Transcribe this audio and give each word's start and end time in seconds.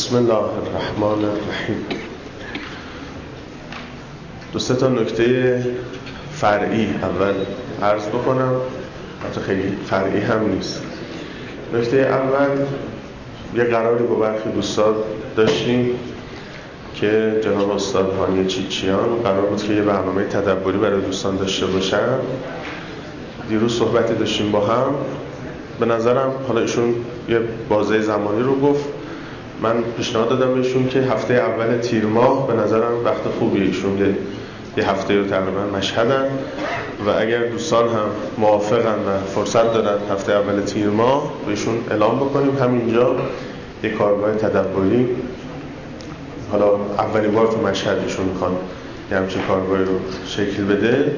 بسم 0.00 0.16
الله 0.16 0.34
الرحمن 0.34 1.24
الرحیم. 1.24 1.86
دو 4.52 4.58
سه 4.58 4.74
تا 4.74 4.88
نکته 4.88 5.66
فرعی 6.32 6.94
اول 7.02 7.34
عرض 7.82 8.06
بکنم. 8.06 8.52
حتی 9.24 9.40
خیلی 9.40 9.76
فرعی 9.86 10.20
هم 10.20 10.48
نیست. 10.48 10.82
نکته 11.74 11.96
اول 11.96 12.64
یه 13.54 13.64
قراری 13.64 14.04
با 14.04 14.14
برخی 14.14 14.50
دوستان 14.50 14.94
داشتیم 15.36 15.90
که 16.94 17.40
جناب 17.44 17.70
استاد 17.70 18.14
هانی 18.14 18.46
چیچیان 18.46 19.22
قرار 19.24 19.46
بود 19.46 19.62
که 19.62 19.72
یه 19.72 19.82
برنامه 19.82 20.24
تدبری 20.24 20.78
برای 20.78 21.00
دوستان 21.00 21.36
داشته 21.36 21.66
باشن. 21.66 22.18
دیروز 23.48 23.78
صحبتی 23.78 24.14
داشتیم 24.14 24.52
با 24.52 24.66
هم. 24.66 24.94
به 25.80 25.86
نظرم 25.86 26.32
حالا 26.48 26.60
ایشون 26.60 26.94
یه 27.28 27.40
بازه 27.68 28.00
زمانی 28.00 28.42
رو 28.42 28.60
گفت. 28.60 28.99
من 29.62 29.82
پیشنهاد 29.96 30.28
دادم 30.28 30.54
بهشون 30.54 30.88
که 30.88 31.00
هفته 31.00 31.34
اول 31.34 31.78
تیر 31.78 32.04
ماه 32.04 32.46
به 32.46 32.54
نظرم 32.54 33.04
وقت 33.04 33.22
خوبی 33.38 33.60
ایشون 33.60 33.98
یه, 33.98 34.16
یه 34.76 34.90
هفته 34.90 35.16
رو 35.16 35.24
تقریبا 35.24 35.78
مشهدن 35.78 36.28
و 37.06 37.10
اگر 37.10 37.46
دوستان 37.46 37.88
هم 37.88 38.08
موافقن 38.38 38.94
و 38.94 39.18
فرصت 39.34 39.74
دارن 39.74 39.98
هفته 40.12 40.32
اول 40.32 40.60
تیر 40.60 40.88
ماه 40.88 41.32
بهشون 41.46 41.74
اعلام 41.90 42.16
بکنیم. 42.16 42.56
همینجا 42.62 43.16
یه 43.82 43.90
کارگاه 43.90 44.34
تدبری 44.34 45.08
حالا 46.52 46.70
اولین 46.98 47.30
بار 47.30 47.46
تو 47.46 47.68
مشهد 47.68 47.98
ایشون 47.98 48.26
می‌خوان 48.26 48.52
یه 49.10 49.16
همچین 49.16 49.42
کارگاهی 49.42 49.84
رو 49.84 49.92
شکل 50.26 50.64
بده. 50.64 51.16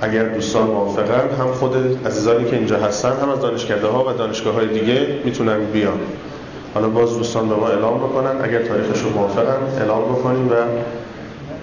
اگر 0.00 0.24
دوستان 0.24 0.66
موافقن 0.66 1.36
هم 1.38 1.52
خود 1.52 1.76
عزیزانی 2.06 2.50
که 2.50 2.56
اینجا 2.56 2.78
هستن 2.78 3.12
هم 3.22 3.28
از 3.28 3.40
دانشکده 3.40 3.86
ها 3.86 4.04
و 4.04 4.12
دانشگاه 4.12 4.54
های 4.54 4.66
دیگه 4.66 5.18
می‌تونن 5.24 5.64
بیان. 5.64 6.00
حالا 6.74 6.88
باز 6.88 7.16
دوستان 7.18 7.48
به 7.48 7.54
ما 7.54 7.68
اعلام 7.68 7.98
بکنن. 7.98 8.40
اگر 8.42 8.62
تاریخش 8.62 9.02
رو 9.02 9.10
موافقن 9.10 9.78
اعلام 9.78 10.02
بکنیم 10.02 10.48
و 10.48 10.54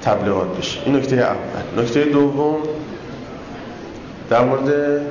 تبلیغات 0.01 0.57
بشه. 0.57 0.79
این 0.85 0.95
نکته 0.95 1.15
اول. 1.15 1.83
نکته 1.83 2.03
دوم 2.03 2.57
در 4.29 4.45
مورد 4.45 5.01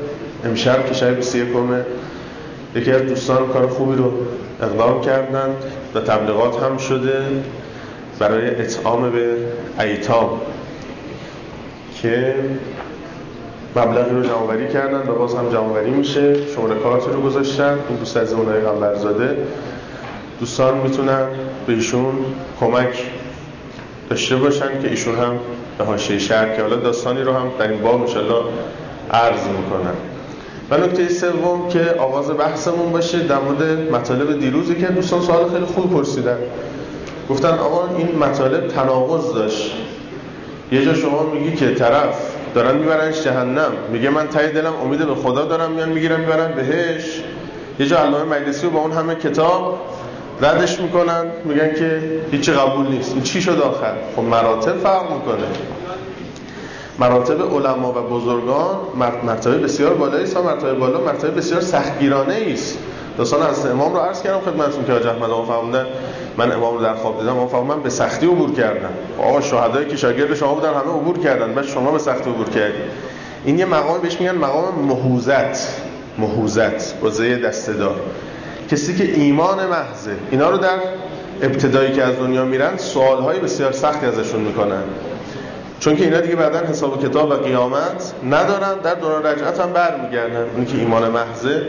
امشب 0.45 0.87
که 0.87 0.95
شب 0.95 1.17
21 1.17 1.47
یکی 2.75 2.93
از 2.93 3.03
دوستان 3.03 3.49
کار 3.49 3.67
خوبی 3.67 3.97
رو 3.97 4.13
اقدام 4.63 5.01
کردن 5.01 5.49
و 5.95 6.01
تبلیغات 6.01 6.63
هم 6.63 6.77
شده 6.77 7.23
برای 8.19 8.51
اطعام 8.51 9.11
به 9.11 9.37
ایتام 9.81 10.41
که 12.03 12.35
مبلغی 13.77 14.11
رو 14.11 14.23
جمعوری 14.23 14.69
کردن 14.69 15.09
و 15.09 15.15
باز 15.15 15.35
هم 15.35 15.51
جمعوری 15.53 15.91
میشه. 15.91 16.47
شماره 16.47 16.75
کارت 16.75 17.07
رو 17.07 17.21
گذاشتن. 17.21 17.79
این 17.89 17.99
دوست 17.99 18.17
از 18.17 18.33
اونهای 18.33 18.61
قنبرزاده 18.61 19.37
دوستان 20.41 20.79
می‌تونن 20.79 21.27
به 21.67 21.73
ایشون 21.73 22.15
کمک 22.61 23.05
داشته 24.11 24.37
باشن 24.37 24.83
که 24.83 24.91
ایشون 24.91 25.15
هم 25.15 25.39
به 25.79 25.85
حاشیه 25.85 26.19
شهر 26.19 26.57
که 26.57 26.63
حالا 26.63 26.77
داستانی 26.77 27.23
رو 27.23 27.33
هم 27.33 27.51
در 27.59 27.69
این 27.69 27.83
باب 27.83 28.01
انشالله 28.01 28.45
عرض 29.11 29.41
می‌کنن 29.41 29.95
و 30.71 30.87
نکته 30.87 31.09
سوم 31.09 31.69
که 31.69 31.81
آغاز 31.99 32.31
بحثمون 32.31 32.93
باشه 32.93 33.19
در 33.19 33.39
مورد 33.39 33.93
مطالب 33.93 34.41
دیروزی 34.41 34.75
که 34.75 34.87
دوستان 34.87 35.21
سوال 35.21 35.51
خیلی 35.51 35.65
خوب 35.65 35.93
پرسیدن. 35.93 36.39
گفتن 37.31 37.59
آقا 37.59 37.97
این 37.97 38.19
مطالب 38.19 38.69
تناقض 38.69 39.35
داشت. 39.35 39.73
یه 40.73 40.85
جا 40.85 40.95
شما 40.95 41.23
میگی 41.23 41.57
که 41.57 41.75
طرف 41.75 42.33
دارن 42.55 42.77
میبرنش 42.77 43.25
جهنم. 43.25 43.73
میگه 43.93 44.11
من 44.11 44.29
تای 44.29 44.53
دلم 44.53 44.75
امید 44.85 45.07
به 45.07 45.15
خدا 45.15 45.45
دارم 45.45 45.71
میان 45.71 45.89
می‌گیرن 45.89 46.21
می‌برن 46.21 46.53
بهش. 46.53 47.23
یه 47.79 47.87
جا 47.87 47.99
علامه 47.99 48.37
مجلسی 48.37 48.67
با 48.67 48.81
اون 48.81 48.93
همه 48.93 49.15
کتاب 49.15 49.81
ردش 50.43 50.81
می‌کنن 50.81 51.25
میگن 51.45 51.75
که 51.75 52.03
هیچی 52.31 52.53
قبول 52.53 52.87
نیست. 52.87 53.13
این 53.13 53.23
چی 53.23 53.43
شد 53.43 53.61
آخر؟ 53.61 53.93
خب 54.17 54.23
مراتب 54.23 54.77
فرق 54.77 55.03
می‌کنه. 55.03 55.47
مراتب 56.99 57.55
علما 57.55 57.91
و 57.91 57.95
بزرگان 57.95 58.77
مرتبه 59.27 59.59
بسیار 59.59 59.95
بالایی 59.95 60.25
است 60.25 60.37
مرتبه 60.37 60.75
بالا 60.75 61.01
مرتبه 61.01 61.31
بسیار 61.31 61.61
سختگیرانه 61.61 62.47
است. 62.53 62.79
داستان 63.19 63.43
از 63.43 63.67
امام 63.67 63.93
رو 63.95 64.01
عرض 64.01 64.23
کردم 64.23 64.41
خدمتتون 64.41 64.85
که 64.85 64.93
حاج 64.93 65.07
احمد 65.07 65.31
فرمودن 65.49 65.87
من 66.37 66.53
امام 66.53 66.75
رو 66.75 66.83
در 66.83 66.95
خواب 66.95 67.21
دیدم 67.21 67.39
آقا 67.39 67.47
فرمودن 67.47 67.83
به 67.83 67.91
سختی 67.91 68.27
عبور 68.27 68.53
کردم. 68.53 68.91
آقا 69.19 69.41
شهدایی 69.41 69.87
که 69.87 69.97
شاگرد 69.97 70.35
شما 70.35 70.55
بودن 70.55 70.69
همه 70.69 70.79
عبور 70.79 71.19
کردن 71.19 71.55
بعد 71.55 71.67
شما 71.67 71.91
به 71.91 71.99
سختی 71.99 72.31
عبور 72.31 72.49
کردید 72.49 72.81
این 73.45 73.59
یه 73.59 73.65
مقام 73.65 74.01
بهش 74.01 74.21
میگن 74.21 74.35
مقام 74.35 74.75
مهوزت 74.89 75.69
مهوزت 76.19 77.01
با 77.01 77.11
زی 77.11 77.37
دسته‌دار. 77.37 77.97
کسی 78.71 78.95
که 78.95 79.05
ایمان 79.05 79.67
محضه. 79.67 80.17
اینا 80.31 80.51
رو 80.51 80.59
در 80.59 80.79
ابتدایی 81.43 81.93
که 81.93 82.05
از 82.05 82.17
دنیا 82.17 82.45
میرن 82.45 82.77
سوالهای 82.77 83.39
بسیار 83.39 83.73
سختی 83.73 84.07
ازشون 84.07 84.41
می‌کنن. 84.41 84.83
چون 85.81 85.97
که 85.97 86.05
اینا 86.05 86.21
دیگه 86.21 86.37
بعدا 86.37 86.59
حساب 86.59 87.05
کتاب 87.05 87.31
و 87.31 87.35
قیامت 87.35 88.13
ندارن 88.31 88.79
در 88.79 88.95
دوران 88.95 89.27
رجعت 89.27 89.61
هم 89.61 89.73
برمیگردن. 89.73 90.47
اونی 90.55 90.67
که 90.67 90.79
ایمان 90.79 91.09
محضه 91.09 91.63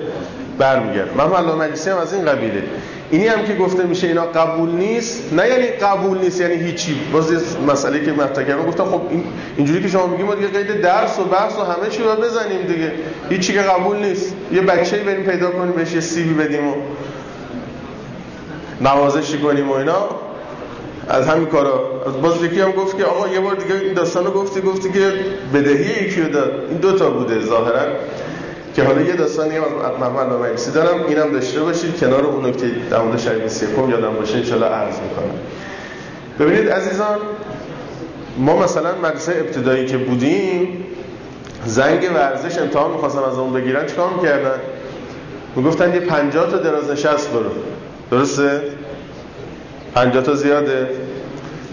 برمیگردن 0.58 1.14
من 1.18 1.34
علامه 1.34 1.66
مجلسی 1.66 1.90
هم 1.90 1.98
از 1.98 2.14
این 2.14 2.26
قبیله. 2.26 2.64
اینی 3.12 3.28
هم 3.28 3.46
که 3.46 3.56
گفته 3.56 3.84
میشه 3.84 4.08
اینا 4.08 4.26
قبول 4.26 4.70
نیست. 4.70 5.34
نه 5.34 5.48
یعنی 5.48 5.68
قبول 5.68 6.18
نیست 6.18 6.42
یعنی 6.42 6.56
هیچی. 6.56 6.96
باز 7.14 7.34
مسئله 7.68 8.06
که 8.06 8.12
مطرح 8.12 8.46
کردم. 8.46 8.66
گفتم 8.66 8.86
خب 8.86 9.02
این 9.10 9.24
اینجوری 9.58 9.82
که 9.82 9.88
شما 9.88 10.08
میگیم 10.08 10.26
ما 10.26 10.36
دیگه 10.36 10.48
قید 10.48 10.82
درس 10.82 11.20
و 11.20 11.24
بحث 11.24 11.54
و 11.54 11.64
همه 11.64 11.90
چی 11.90 12.04
رو 12.04 12.16
بزنیم 12.16 12.62
دیگه. 12.62 12.92
هیچی 13.30 13.54
که 13.54 13.62
قبول 13.62 13.98
نیست. 13.98 14.36
یه 14.52 14.62
بچه‌ای 14.62 15.04
بریم 15.04 15.24
پیدا 15.24 15.52
کنیم 15.52 15.72
بهش 15.72 15.94
یه 15.94 16.00
سیبی 16.00 16.34
بدیم 16.34 16.68
و 16.68 16.74
نوازشی 18.82 19.38
کنیم 19.38 19.70
و 19.70 19.74
اینا. 19.74 20.10
از 21.10 21.28
همین 21.28 21.46
کارا. 21.46 21.78
باز 22.22 22.44
یکی 22.44 22.62
هم 22.62 22.72
گفت 22.72 22.98
که 22.98 23.04
آقا 23.04 23.28
یه 23.28 23.40
بار 23.40 23.56
دیگه 23.56 23.76
این 23.76 23.94
داستانو 23.94 24.32
گفتی 24.32 24.62
گفتی 24.62 24.92
که 24.92 25.14
بدهی 25.54 26.06
یکی 26.06 26.22
رو 26.22 26.30
داد. 26.30 26.52
این 26.70 26.78
دو 26.78 26.92
تا 26.92 27.10
بوده 27.10 27.42
ظاهرا. 27.42 27.82
که 28.76 28.84
حالا 28.84 29.02
یه 29.02 29.14
داستانی 29.14 29.56
هم 29.56 29.64
از 29.64 30.00
محمد 30.00 30.34
مجلسی 30.34 30.72
دارم. 30.72 31.04
اینم 31.08 31.32
داشته 31.32 31.60
باشید 31.60 32.00
کنار 32.00 32.26
اون 32.26 32.46
نکته 32.46 32.68
در 32.90 33.02
مورد 33.02 33.20
شهید 33.20 33.48
سیکم 33.48 33.90
یادم 33.90 34.14
باشه. 34.14 34.38
ان 34.38 34.64
عرض 34.64 34.96
می‌کنم. 35.00 35.40
ببینید 36.40 36.70
عزیزان 36.70 37.18
ما 38.38 38.56
مثلا 38.56 38.96
مدرسه 39.04 39.32
ابتدایی 39.32 39.86
که 39.86 39.98
بودیم 39.98 40.86
زنگ 41.66 42.10
ورزش 42.16 42.58
امتحان 42.58 42.92
می‌خواستم 42.92 43.24
از 43.24 43.38
اون 43.38 43.54
بگیرن. 43.54 43.86
چیکار 43.86 44.10
می‌کردن؟ 44.10 44.60
می‌گفتن 45.56 45.94
یه 45.94 46.00
50 46.00 46.52
تا 46.52 46.58
دراز 46.58 46.90
نشست 46.90 47.30
برو. 47.32 47.52
درسته؟ 48.12 48.62
50 49.96 50.24
تا 50.24 50.36
زیاده. 50.36 50.88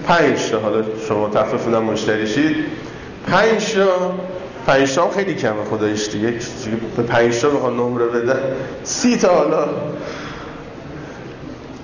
5 0.07 0.51
تا. 0.51 0.59
حالا 0.59 0.83
شما 1.09 1.29
تخفیف 1.29 1.69
مشتری 1.69 2.27
شید. 2.27 2.57
5 3.31 3.75
تا. 3.75 4.15
5 4.69 4.95
تا 4.95 5.11
خیلی 5.11 5.35
کمه 5.35 5.65
خدایش 5.71 6.09
دیگه. 6.09 6.35
به 6.97 7.03
5 7.03 7.41
تا 7.41 7.49
بخوام 7.49 7.81
نمره 7.81 8.07
بدن. 8.07 8.41
30 8.85 9.17
تا 9.17 9.29
حالا. 9.29 9.69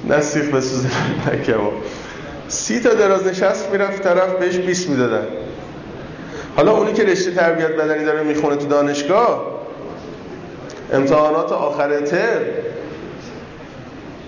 نسیخ 0.08 0.44
بسوزه 0.44 0.88
نکمو 1.32 1.70
30 2.48 2.80
تا 2.80 2.94
دراز 2.94 3.26
نشست 3.26 3.70
می‌رفت 3.72 4.02
طرف 4.02 4.32
بهش 4.34 4.56
20 4.56 4.88
می‌دادن. 4.88 5.26
حالا 6.56 6.72
اونی 6.72 6.92
که 6.92 7.04
رشته 7.04 7.30
تربیت 7.30 7.76
بدنی 7.76 8.04
داره 8.04 8.22
می‌خونه 8.22 8.56
تو 8.56 8.66
دانشگاه 8.66 9.60
امتحانات 10.92 11.52
آخر 11.52 12.00
تر 12.00 12.40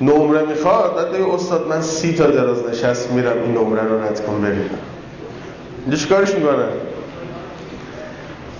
نمره 0.00 0.42
می‌خواد 0.42 0.96
بعد 0.96 1.12
بگه 1.12 1.34
استاد 1.34 1.66
من 1.68 1.82
سی 1.82 2.14
تا 2.14 2.26
دراز 2.26 2.68
نشست 2.70 3.10
میرم 3.10 3.42
این 3.42 3.54
نمره 3.54 3.82
رو 3.82 4.02
رد 4.02 4.26
کن 4.26 4.40
بریم. 4.42 4.70
اینجا 5.84 5.98
چیکارش 5.98 6.34
می‌کنه 6.34 6.64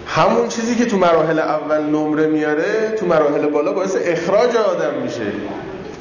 همون 0.07 0.49
چیزی 0.49 0.75
که 0.75 0.85
تو 0.85 0.97
مراحل 0.97 1.39
اول 1.39 1.83
نمره 1.83 2.27
میاره 2.27 2.95
تو 2.99 3.07
مراحل 3.07 3.47
بالا 3.47 3.73
باعث 3.73 3.97
اخراج 4.05 4.57
آدم 4.57 4.95
میشه. 5.03 5.33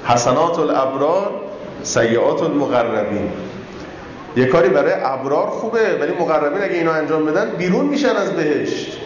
حسنات 0.06 0.60
الابرار 0.60 1.32
سیئات 1.84 2.44
المقربین. 2.44 3.32
یه 4.38 4.46
کاری 4.46 4.70
برای 4.70 4.94
ابرار 5.04 5.48
خوبه 5.48 5.98
ولی 6.02 6.14
مقربین 6.14 6.64
اگه 6.64 6.74
اینو 6.74 6.92
انجام 6.92 7.26
بدن 7.26 7.50
بیرون 7.50 7.86
میشن 7.86 8.16
از 8.16 8.32
بهشت. 8.32 8.98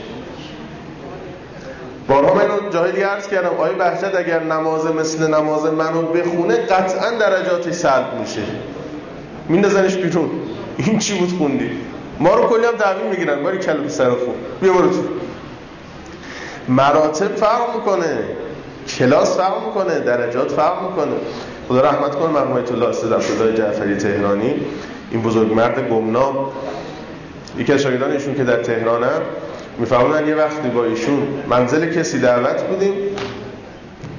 بارها 2.08 2.34
من 2.34 2.70
جای 2.70 2.92
دیگه 2.92 3.06
عرض 3.06 3.28
کردم 3.28 3.56
آیه 3.58 3.74
بهجت 3.74 4.16
اگر 4.16 4.44
نماز 4.44 4.86
مثل 4.86 5.28
نماز 5.28 5.66
منو 5.66 6.02
بخونه 6.02 6.56
قطعا 6.56 7.12
درجاتش 7.12 7.74
سلب 7.74 8.20
میشه. 8.20 8.42
میندازنش 9.50 9.96
بیرون. 9.96 10.30
این 10.78 11.00
چی 11.00 11.18
بود 11.18 11.38
خوندی؟ 11.38 11.72
ما 12.20 12.36
رو 12.36 12.48
کلی 12.48 12.66
هم 12.66 12.76
تحویل 12.76 13.10
می‌گیرن 13.10 13.44
باری 13.44 13.58
کلم 13.58 13.88
سر 13.88 14.10
خوب. 14.10 14.36
بیا 14.62 14.74
برو 14.74 14.90
تو. 14.90 15.04
مراتب 16.68 17.36
فرق 17.36 17.76
می‌کنه. 17.76 18.20
کلاس 18.98 19.38
فرق 19.38 19.66
می‌کنه. 19.66 20.00
درجات 20.00 20.52
فرق 20.52 20.90
می‌کنه. 20.90 21.16
خدا 21.68 21.82
رحمت 21.82 22.16
کنه 22.16 22.32
مرحوم 22.32 22.52
آیت 22.52 22.72
الله 22.72 22.88
استاد 22.88 23.14
عبدالله 23.14 23.58
جعفری 23.58 23.96
تهرانی. 23.96 24.56
این 25.12 25.22
بزرگ 25.22 25.54
مرد 25.54 25.90
گمنام. 25.90 26.36
یکی 27.58 27.74
از 27.74 27.82
شاگردان 27.82 28.12
ایشون 28.12 28.36
که 28.36 28.44
در 28.44 28.64
تهرانن 28.64 29.22
میفهمونن 29.80 30.28
یه 30.28 30.36
وقتی 30.36 30.70
با 30.70 30.86
ایشون 30.86 31.28
منزل 31.50 31.94
کسی 31.94 32.20
دعوت 32.20 32.64
بودیم 32.64 32.94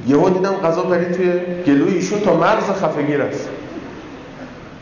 یهو 0.07 0.31
دیدم 0.31 0.53
غذا 0.53 0.83
پرید 0.83 1.13
توی 1.13 1.33
گلوی 1.67 1.95
ایشون 1.95 2.21
تا 2.21 2.37
مرز 2.37 2.65
خفگی 2.65 3.17
رفت 3.17 3.49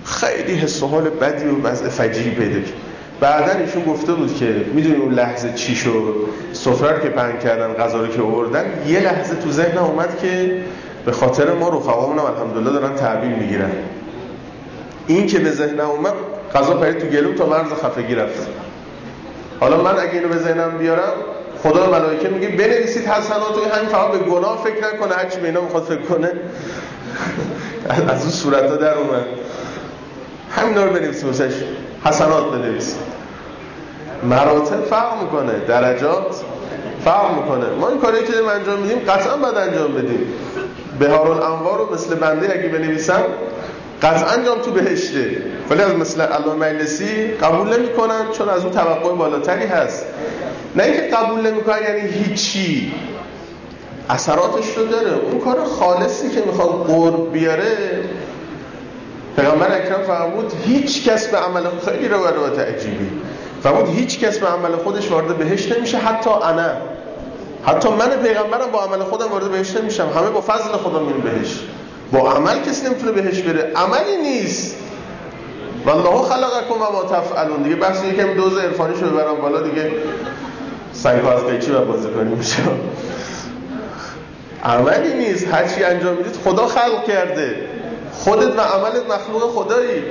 خیلی 0.04 0.54
حس 0.54 0.82
و 0.82 0.86
حال 0.86 1.10
بدی 1.10 1.44
و 1.44 1.62
وضع 1.62 1.88
فجیعی 1.88 2.30
پیدا 2.30 2.60
کرد. 2.60 2.87
بعدا 3.20 3.52
ایشون 3.52 3.84
گفته 3.84 4.12
بود 4.12 4.36
که 4.36 4.64
می‌دونی 4.74 4.96
اون 4.96 5.12
لحظه 5.12 5.52
چی 5.52 5.74
شد؟ 5.74 6.14
سفره 6.52 7.02
که 7.02 7.08
پهن 7.08 7.38
کردن 7.38 7.72
غذا 7.74 8.00
رو 8.00 8.06
که 8.06 8.22
آوردن 8.22 8.64
یه 8.86 9.00
لحظه 9.00 9.34
تو 9.34 9.50
ذهنم 9.50 9.84
اومد 9.84 10.18
که 10.22 10.62
به 11.04 11.12
خاطر 11.12 11.52
ما 11.52 11.68
رفقامون 11.68 12.18
الحمدلله 12.18 12.70
دارن 12.80 12.94
تعبیر 12.94 13.30
می‌گیرن. 13.30 13.70
این 15.06 15.26
که 15.26 15.38
به 15.38 15.50
ذهنم 15.50 15.90
اومد 15.90 16.12
غذا 16.54 16.74
پرید 16.74 16.98
تو 16.98 17.06
گلوم 17.06 17.34
تا 17.34 17.46
مرز 17.46 17.72
خفگی 17.72 18.14
رفت. 18.14 18.48
حالا 19.60 19.82
من 19.82 19.98
اگه 19.98 20.12
اینو 20.12 20.28
به 20.28 20.38
ذهنم 20.38 20.78
بیارم 20.78 21.12
خدا 21.62 21.86
ملائکه 21.86 22.28
میگه 22.28 22.48
بنویسید 22.48 23.06
حسنات 23.06 23.56
و 23.56 23.74
همین 23.74 23.88
فقط 23.88 24.10
به 24.10 24.18
گناه 24.18 24.64
فکر 24.64 24.94
نکنه 24.94 25.14
هر 25.14 25.28
چی 25.28 25.40
به 25.40 25.46
اینا 25.46 25.60
می‌خواد 25.60 25.82
فکر 25.82 26.02
کنه. 26.02 26.32
از 28.12 28.22
اون 28.22 28.30
صورت 28.30 28.78
در 28.78 28.94
اومد. 28.94 29.24
همین 30.50 30.78
رو 30.78 30.90
بنویسید 30.90 31.52
حسنات 32.04 32.52
بنویسید 32.52 33.18
مراتب 34.22 34.84
فرق 34.84 35.22
می‌کنه 35.22 35.52
درجات 35.68 36.42
فرق 37.04 37.34
می‌کنه. 37.34 37.66
ما 37.80 37.88
این 37.88 37.98
کاری 38.00 38.18
که 38.18 38.32
انجام 38.56 38.78
میدیم 38.78 38.98
قطعا 38.98 39.36
باید 39.36 39.56
انجام 39.56 39.94
بدیم. 39.94 40.26
بهار 40.98 41.30
الانوار 41.30 41.78
رو 41.78 41.94
مثل 41.94 42.14
بنده 42.14 42.52
اگه 42.52 42.68
بنویسم 42.68 43.22
قطعا 44.02 44.30
انجام 44.30 44.58
تو 44.58 44.70
بهشته. 44.70 45.42
ولی 45.70 45.82
از 45.82 45.94
مثل 45.94 46.20
علامه 46.20 46.66
مجلسی 46.66 47.26
قبول 47.42 47.78
نمی‌کنن 47.78 48.24
چون 48.38 48.48
از 48.48 48.64
اون 48.64 48.72
توقع 48.72 49.12
بالاتری 49.12 49.66
هست. 49.66 50.06
نه 50.76 50.82
اینکه 50.82 51.00
قبول 51.00 51.40
نمی‌کنن 51.40 51.82
یعنی 51.82 52.08
هیچی. 52.08 52.92
اثراتش 54.10 54.76
رو 54.76 54.84
داره. 54.84 55.10
اون 55.32 55.40
کار 55.40 55.64
خالصی 55.64 56.30
که 56.30 56.40
می‌خواد 56.46 56.68
قرب 56.68 57.32
بیاره 57.32 57.76
پیغمبر 59.38 59.76
اکرم 59.76 60.02
فرمود 60.02 60.52
هیچ 60.66 61.08
کس 61.08 61.26
به 61.26 61.38
عمل 61.38 61.62
خیلی 61.84 62.08
روایت 62.08 62.58
عجیبی 62.58 63.10
فرمود 63.62 63.88
هیچ 63.88 64.20
کس 64.20 64.38
به 64.38 64.46
عمل 64.46 64.76
خودش 64.76 65.10
وارد 65.10 65.38
بهشت 65.38 65.76
نمیشه 65.76 65.98
حتی 65.98 66.30
انا. 66.30 66.70
حتی 67.66 67.88
من 67.88 68.08
پیغمبرم 68.08 68.70
با 68.72 68.84
عمل 68.84 68.98
خودم 68.98 69.26
وارد 69.26 69.50
بهشت 69.50 69.76
نمیشم. 69.76 70.08
همه 70.16 70.30
با 70.30 70.40
فضل 70.40 70.72
خدا 70.72 70.98
میرن 70.98 71.20
بهشت. 71.20 71.60
با 72.12 72.32
عمل 72.32 72.62
کسی 72.62 72.86
نمی‌تونه 72.86 73.12
بهش 73.12 73.40
بره. 73.40 73.72
عملی 73.76 74.16
نیست. 74.22 74.76
والله 75.86 76.22
خلقکم 76.22 76.74
و 76.74 76.92
ما 76.92 77.04
تفعلون. 77.04 77.62
دیگه 77.62 77.76
بحث 77.76 78.04
یکم 78.04 78.34
دوز 78.34 78.58
عرفانی 78.58 78.94
شو 79.00 79.06
ببرم 79.06 79.34
بالا 79.34 79.60
دیگه. 79.60 79.92
سنگ 80.92 81.26
از 81.26 81.46
قیچی 81.46 81.70
و 81.70 81.84
بازی 81.84 82.08
کنیم. 82.08 82.26
میشه 82.26 82.62
عملی 84.64 85.14
نیست. 85.14 85.54
هر 85.54 85.68
چی 85.68 85.84
انجام 85.84 86.16
می‌دید 86.16 86.36
خدا 86.44 86.66
خلق 86.66 87.04
کرده. 87.06 87.56
خودت 88.18 88.58
و 88.58 88.60
عملت 88.60 89.10
مخلوق 89.10 89.50
خدایی. 89.54 90.02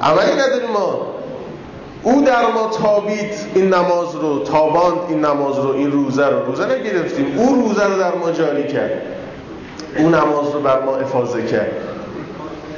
عملی 0.00 0.32
نداریم 0.32 0.70
ما. 0.70 1.06
او 2.02 2.24
در 2.24 2.46
ما 2.46 2.68
تابید 2.82 3.34
این 3.54 3.74
نماز 3.74 4.14
رو 4.14 4.44
تاباند 4.44 4.98
این 5.08 5.24
نماز 5.24 5.58
رو 5.58 5.68
این 5.68 5.92
روزه 5.92 6.26
رو. 6.26 6.46
روزه 6.46 6.66
نگرفتیم. 6.66 7.38
او 7.38 7.54
روزه 7.54 7.84
رو 7.84 7.98
در 7.98 8.14
ما 8.14 8.30
جاری 8.30 8.66
کرد. 8.66 9.02
او 9.96 10.08
نماز 10.08 10.50
رو 10.52 10.60
بر 10.60 10.80
ما 10.80 10.96
افاظه 10.96 11.42
کرد. 11.42 11.70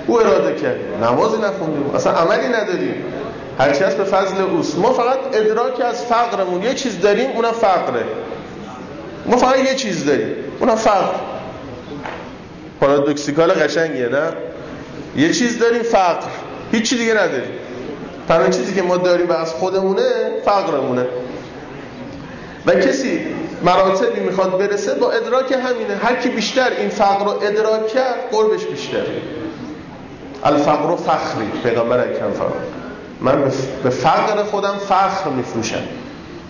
او 0.07 0.21
اراده 0.21 0.55
کرد. 0.55 0.77
نمازی 1.03 1.37
نخوندیم. 1.37 1.91
اصلا 1.95 2.13
عملی 2.13 2.49
نداریم. 2.49 3.05
هرچی 3.59 3.85
هست 3.85 3.97
به 3.97 4.05
فضل 4.05 4.43
اوست. 4.43 4.79
ما 4.79 4.93
فقط 4.93 5.19
ادراک 5.33 5.81
از 5.81 6.05
فقرمون. 6.05 6.63
یه 6.63 6.75
چیز 6.75 7.01
داریم 7.01 7.31
اونم 7.31 7.53
فقره. 7.53 8.05
ما 9.27 9.37
فقط 9.37 9.59
یه 9.59 9.75
چیز 9.75 10.07
داریم. 10.07 10.35
اونم 10.61 10.77
فقر. 10.77 11.34
پارادوکسیکال 12.85 13.53
قشنگیه 13.53 14.09
نه؟ 14.09 14.33
یه 15.17 15.33
چیز 15.33 15.59
داریم 15.59 15.83
فقر. 15.83 16.27
هیچی 16.73 16.97
دیگه 16.97 17.13
نداریم. 17.13 17.51
تنها 18.29 18.49
چیزی 18.49 18.75
که 18.75 18.83
ما 18.83 18.97
داریم 18.97 19.29
و 19.29 19.33
از 19.33 19.53
خودمونه 19.53 20.03
فقرمونه. 20.45 21.07
و 22.67 22.75
کسی 22.75 23.21
مراتبی 23.63 24.21
می‌خواد 24.21 24.59
برسه 24.59 24.95
با 24.95 25.13
ادراک 25.13 25.53
همینه. 25.53 25.97
هر 26.03 26.15
کی 26.15 26.29
بیشتر 26.29 26.71
این 26.79 26.89
فقر 26.89 27.25
رو 27.25 27.31
ادراک 27.31 27.89
کرد 27.89 28.15
قربش 28.33 28.65
بیشتر. 28.65 29.03
الفقر 30.45 30.91
و 30.91 30.97
فخری 30.97 31.47
پیغمبر 31.63 31.99
اکرم 31.99 32.31
فرمود. 32.31 32.53
من 33.21 33.51
به 33.85 33.91
فقر 33.91 34.43
خودم 34.43 34.75
فخر 34.89 35.31
میفروشم. 35.31 35.83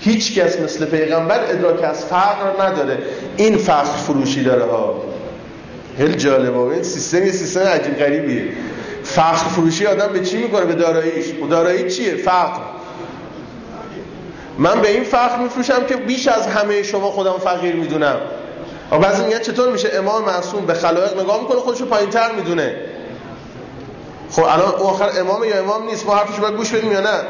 هیچ 0.01 0.39
کس 0.39 0.61
مثل 0.61 0.85
پیغمبر 0.85 1.41
ادراک 1.51 1.85
از 1.85 2.05
فقر 2.05 2.67
نداره. 2.67 2.99
این 3.37 3.57
فخر 3.57 3.85
فروشی 3.85 4.45
داره 4.45 4.65
ها. 4.65 5.14
خیلی 5.99 6.15
جالبه 6.15 6.59
این 6.59 6.83
سیستم 6.83 7.27
یه 7.27 7.33
سیستم 7.33 7.61
عجیب 7.61 7.99
غریبیه. 7.99 8.49
فخر 9.05 9.49
فروشی 9.49 9.87
آدم 9.87 10.07
به 10.07 10.21
چی 10.21 10.37
می‌کنه؟ 10.37 10.65
به 10.65 10.75
داراییش. 10.75 11.27
و 11.43 11.47
دارایی 11.47 11.91
چیه؟ 11.91 12.15
فقر. 12.15 12.61
من 14.59 14.81
به 14.81 14.91
این 14.91 15.05
فخر 15.05 15.39
میفروشم 15.43 15.87
که 15.87 15.97
بیش 15.97 16.29
از 16.29 16.47
همه 16.47 16.83
شما 16.83 17.11
خودم 17.11 17.33
فقیر 17.33 17.75
می‌دونم. 17.77 18.17
و 18.91 18.99
بعضی 18.99 19.25
میگن 19.25 19.39
چطور 19.39 19.73
میشه؟ 19.73 19.91
امام 19.95 20.25
معصوم 20.25 20.67
به 20.67 20.75
خلایق 20.75 21.21
نگاه 21.21 21.41
می‌کنه 21.41 21.59
خودشو 21.59 21.87
پایینتر 21.87 22.33
می‌دونه. 22.33 22.77
خب 24.31 24.43
الان 24.43 24.75
آخر 24.75 25.11
امام 25.21 25.45
یا 25.45 25.59
امام 25.59 25.87
نیست؟ 25.87 26.07
ما 26.07 26.15
حرفش 26.15 26.41
باید 26.41 26.55
گوش 26.55 26.71
بدیم 26.71 26.93
یا 26.93 27.01
نه؟ 27.01 27.21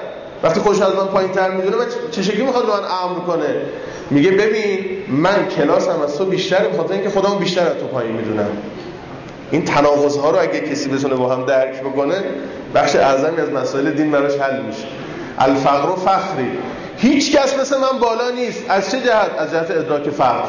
وقتی 0.43 0.61
خودش 0.61 0.81
از 0.81 0.95
من 0.95 1.07
پایینتر 1.07 1.51
می‌دونه 1.51 1.77
من 1.77 1.87
چه 2.11 2.23
شکلی 2.23 2.43
می‌خواد 2.43 2.67
من 2.67 2.73
امر 2.73 3.21
کنه؟ 3.27 3.55
میگه 4.11 4.31
ببین 4.31 4.79
من 5.09 5.49
کلاسم 5.57 6.01
از 6.01 6.19
تو 6.19 6.25
بیشتره 6.25 6.69
بخاطر 6.69 6.95
اینکه 6.95 7.11
خودم 7.11 7.39
بیشتر 7.39 7.67
از 7.67 7.77
تو 7.81 7.87
پایین 7.87 8.17
می‌دونم. 8.17 8.51
این 9.51 9.65
تناقض 9.65 10.17
ها 10.17 10.31
رو 10.31 10.41
اگه 10.41 10.61
کسی 10.61 10.89
بتونه 10.89 11.15
با 11.15 11.37
هم 11.37 11.45
درک 11.45 11.81
بکنه 11.81 12.15
بخش 12.75 12.97
اعظمی 12.97 13.41
از 13.41 13.51
مسائل 13.51 13.91
دین 13.91 14.11
براش 14.11 14.37
حل 14.37 14.63
میشه. 14.63 14.87
الفقر 15.39 15.91
و 15.91 15.97
فخری. 15.97 16.51
هیچ 16.97 17.37
کس 17.37 17.59
مثل 17.59 17.77
من 17.77 17.99
بالا 18.01 18.31
نیست. 18.31 18.65
از 18.69 18.91
چه 18.91 19.01
جهت؟ 19.01 19.31
از 19.39 19.51
جهت 19.51 19.71
ادراک 19.71 20.11
فقر. 20.11 20.49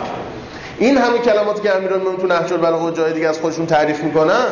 این 0.79 0.97
همه 0.97 1.17
کلماتی 1.17 1.61
که 1.61 1.75
امیرالمومنین 1.75 2.19
تو 2.19 2.27
نهج 2.27 2.53
البلاغه 2.53 2.91
جای 2.91 3.13
دیگه 3.13 3.29
از 3.29 3.39
خودشون 3.39 3.65
تعریف 3.65 4.03
می‌کنن 4.03 4.45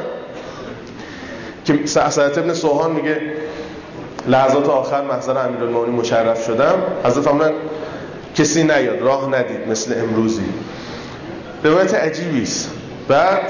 که 1.65 1.79
سعد 1.85 2.39
ابن 2.39 2.53
سوهان 2.53 2.91
میگه 2.91 3.21
لحظات 4.27 4.69
آخر 4.69 5.01
محضر 5.01 5.37
امیرالمومنین 5.37 5.95
مشرف 5.95 6.45
شدم. 6.45 6.75
حضرت 7.03 7.23
فرمودن 7.23 7.51
کسی 8.35 8.63
نیاد 8.63 9.01
راه 9.01 9.29
ندید 9.29 9.67
مثل 9.69 9.93
امروزی. 9.99 10.45
روایت 11.63 11.93
عجیبی 11.93 12.43
است. 12.43 12.71
بعد 13.07 13.41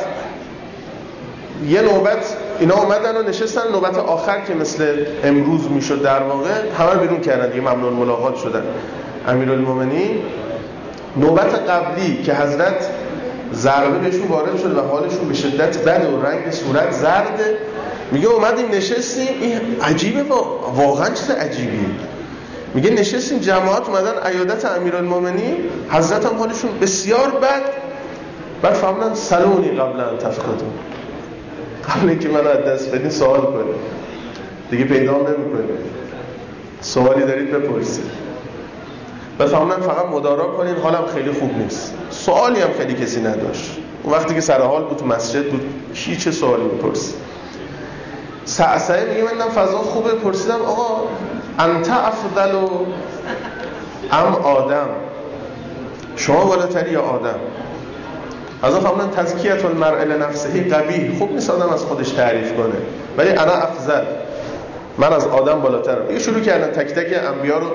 یه 1.68 1.81
نوبت 1.81 2.25
اینا 2.60 2.75
اومدن 2.75 3.17
و 3.17 3.29
نشستن. 3.29 3.72
نوبت 3.72 3.98
آخر 3.98 4.41
که 4.41 4.53
مثل 4.53 5.05
امروز 5.24 5.72
می‌شد 5.72 6.01
در 6.01 6.24
واقع 6.24 6.50
همه 6.79 7.01
بیرون 7.01 7.22
کردن. 7.22 7.50
دیگه 7.50 7.62
ممنون 7.62 7.93
ملاقات 7.93 8.36
شدن. 8.36 8.63
امیرالمومنین 9.27 10.22
نوبت 11.17 11.69
قبلی 11.69 12.24
که 12.24 12.34
حضرت 12.34 12.89
ضربه 13.53 14.00
بهشون 14.00 14.27
وارد 14.27 14.60
شده 14.60 14.81
و 14.81 14.88
حالشون 14.88 15.27
به 15.27 15.34
شدت 15.34 15.77
بد 15.77 16.13
و 16.13 16.22
رنگ 16.22 16.51
صورت 16.51 16.91
زرده 16.91 17.58
میگه 18.12 18.27
اومدیم 18.27 18.65
نشستیم. 18.72 19.27
این 19.41 19.60
عجیبه 19.81 20.24
واقعا 20.75 21.10
چیز 21.10 21.29
عجیبیه. 21.29 21.79
میگه 22.74 22.89
نشستیم 22.89 23.39
جماعت 23.39 23.89
اومدن 23.89 24.13
عیادت 24.25 24.65
امیرالمومنین 24.65 25.58
حضرت 25.89 26.25
هم 26.25 26.38
حالشون 26.38 26.72
بسیار 26.82 27.30
بد. 27.30 27.62
بعد 28.62 28.74
فهمدن 28.74 29.13
سلونی 29.13 29.70
قبل 29.70 30.00
ان 30.00 30.18
تفقدون. 30.18 30.74
قبل 31.89 32.10
اینکه 32.10 32.30
من 32.30 32.48
از 32.48 32.58
دست 32.58 32.92
بدین 32.92 33.10
سوال 33.10 33.42
کنید 33.42 33.75
دیگه 34.72 34.84
پیدا 34.84 35.12
نمی‌کنید 35.12 35.80
سوالی 36.82 37.25
دارید 37.25 37.51
بپرسید. 37.51 38.06
و 39.39 39.48
فهمدن 39.48 39.82
فقط 39.82 40.06
مدارا 40.06 40.44
کنین 40.44 40.75
حالم 40.75 41.06
خیلی 41.13 41.32
خوب 41.32 41.58
نیست. 41.58 41.94
سوالی 42.10 42.62
هم 42.62 42.70
خیلی 42.77 42.94
کسی 42.94 43.22
نداشت. 43.22 43.77
اون 44.03 44.13
وقتی 44.13 44.36
که 44.36 44.42
سر 44.42 44.62
حال 44.62 44.84
بود 44.84 44.98
تو 44.98 45.06
مسجد 45.06 45.46
بود 45.46 45.62
کی 45.94 46.15
چه 46.15 46.32
سوالی 46.32 46.63
می‌پرسید؟ 46.63 47.15
سعسعه 48.46 49.13
میگه 49.13 49.24
من 49.24 49.50
فضا 49.50 49.77
خوبه 49.77 50.12
پرسیدم 50.12 50.62
آقا 50.62 51.08
انت 51.60 51.89
افضل 51.89 52.55
ام 54.12 54.36
آدم. 54.36 54.88
شما 56.15 56.45
بالاتری 56.45 56.91
یا 56.91 57.01
آدم؟ 57.01 57.39
از 58.63 58.75
فهمدن 58.75 59.10
تزکیت 59.10 59.65
المرء 59.65 60.03
لنفسه 60.03 60.63
قبیح. 60.63 61.17
خوب 61.19 61.31
نیست 61.31 61.50
آدم 61.50 61.74
از 61.74 61.83
خودش 61.83 62.10
تعریف 62.10 62.53
کنه 62.53 62.75
ولی 63.17 63.29
انا 63.29 63.51
افضل. 63.51 64.03
من 64.98 65.13
از 65.13 65.27
آدم 65.27 65.62
بالاترم 65.62 66.12
یه 66.12 66.19
شروع 66.19 66.39
کردن 66.39 66.72
تک 66.72 66.93
تک 66.93 67.24
انبیا 67.33 67.57
رو 67.57 67.67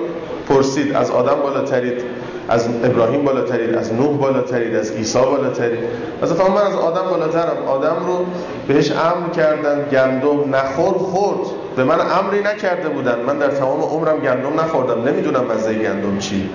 پرسید. 0.49 0.95
از 0.95 1.11
آدم 1.11 1.35
بالاترید 1.35 2.03
از 2.49 2.67
ابراهیم 2.83 3.25
بالاترید 3.25 3.75
از 3.75 3.93
نوح 3.93 4.17
بالاترید 4.17 4.75
از 4.75 4.91
عیسی 4.91 5.19
بالاترید. 5.19 5.79
از 6.21 6.31
من 6.31 6.61
از 6.61 6.75
آدم 6.75 7.09
بالاترم. 7.09 7.57
آدم 7.67 7.95
رو 8.07 8.25
بهش 8.67 8.91
امر 8.91 9.29
کردن 9.29 9.85
گندم 9.91 10.55
نخور 10.55 10.97
خورد 10.97 11.58
به 11.75 11.83
من 11.83 11.99
امری 11.99 12.39
نکرده 12.39 12.89
بودن. 12.89 13.19
من 13.27 13.37
در 13.37 13.47
تمام 13.47 13.81
عمرم 13.81 14.19
گندم 14.19 14.59
نخوردم. 14.59 15.03
نمی‌دونم 15.03 15.45
مزه 15.45 15.73
گندم 15.73 16.17
چی. 16.19 16.49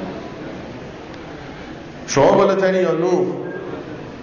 شما 2.07 2.33
بالاتری 2.33 2.83
یا 2.83 2.93
نوح؟ 2.93 3.27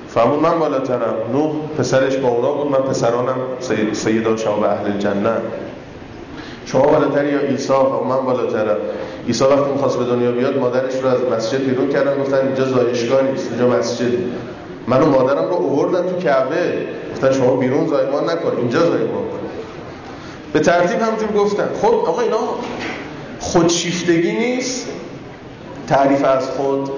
فهمون 0.07 0.39
من 0.39 0.59
بالاترم. 0.59 1.15
نوح 1.33 1.51
پسرش 1.77 2.17
با 2.17 2.27
اونا 2.27 2.51
بود. 2.51 2.71
من 2.71 2.79
پسرانم. 2.79 3.37
سید 3.59 3.93
سیدا 3.93 4.35
شاب 4.35 4.63
اهل 4.63 4.97
جنه 4.97 5.31
شما 6.65 6.81
بالاتری 6.81 7.31
یا 7.31 7.39
عیسی؟ 7.39 7.73
و 7.73 8.03
من 8.03 8.25
بالاترم. 8.25 8.77
عیسی 9.27 9.43
وقتی 9.43 9.71
می‌خواست 9.71 9.99
به 9.99 10.05
دنیا 10.05 10.31
بیاد 10.31 10.57
مادرش 10.57 10.95
رو 10.95 11.07
از 11.07 11.19
مسجد 11.37 11.59
بیرون 11.65 11.89
کردن. 11.89 12.21
گفتن 12.21 12.37
اینجا 12.47 12.65
زایشگاه 12.65 13.21
نیست 13.21 13.49
اینجا 13.51 13.67
مسجد 13.67 14.13
من 14.87 15.01
و 15.01 15.05
مادرم 15.05 15.45
رو 15.45 15.53
اووردن 15.53 16.09
تو 16.09 16.17
کعبه. 16.17 16.73
گفتن 17.11 17.31
شما 17.31 17.55
بیرون 17.55 17.87
زایمان 17.87 18.23
نکن 18.23 18.57
اینجا 18.57 18.79
زایمان 18.79 19.07
کن. 19.07 19.39
به 20.53 20.59
ترتیب 20.59 21.01
همونجور 21.01 21.31
گفتن 21.31 21.69
خب 21.81 21.93
آقا 21.93 22.21
اینا 22.21 22.39
خودشیفتگی 23.39 24.31
نیست. 24.31 24.87
تعریف 25.87 26.23
از 26.23 26.49
خود. 26.49 26.89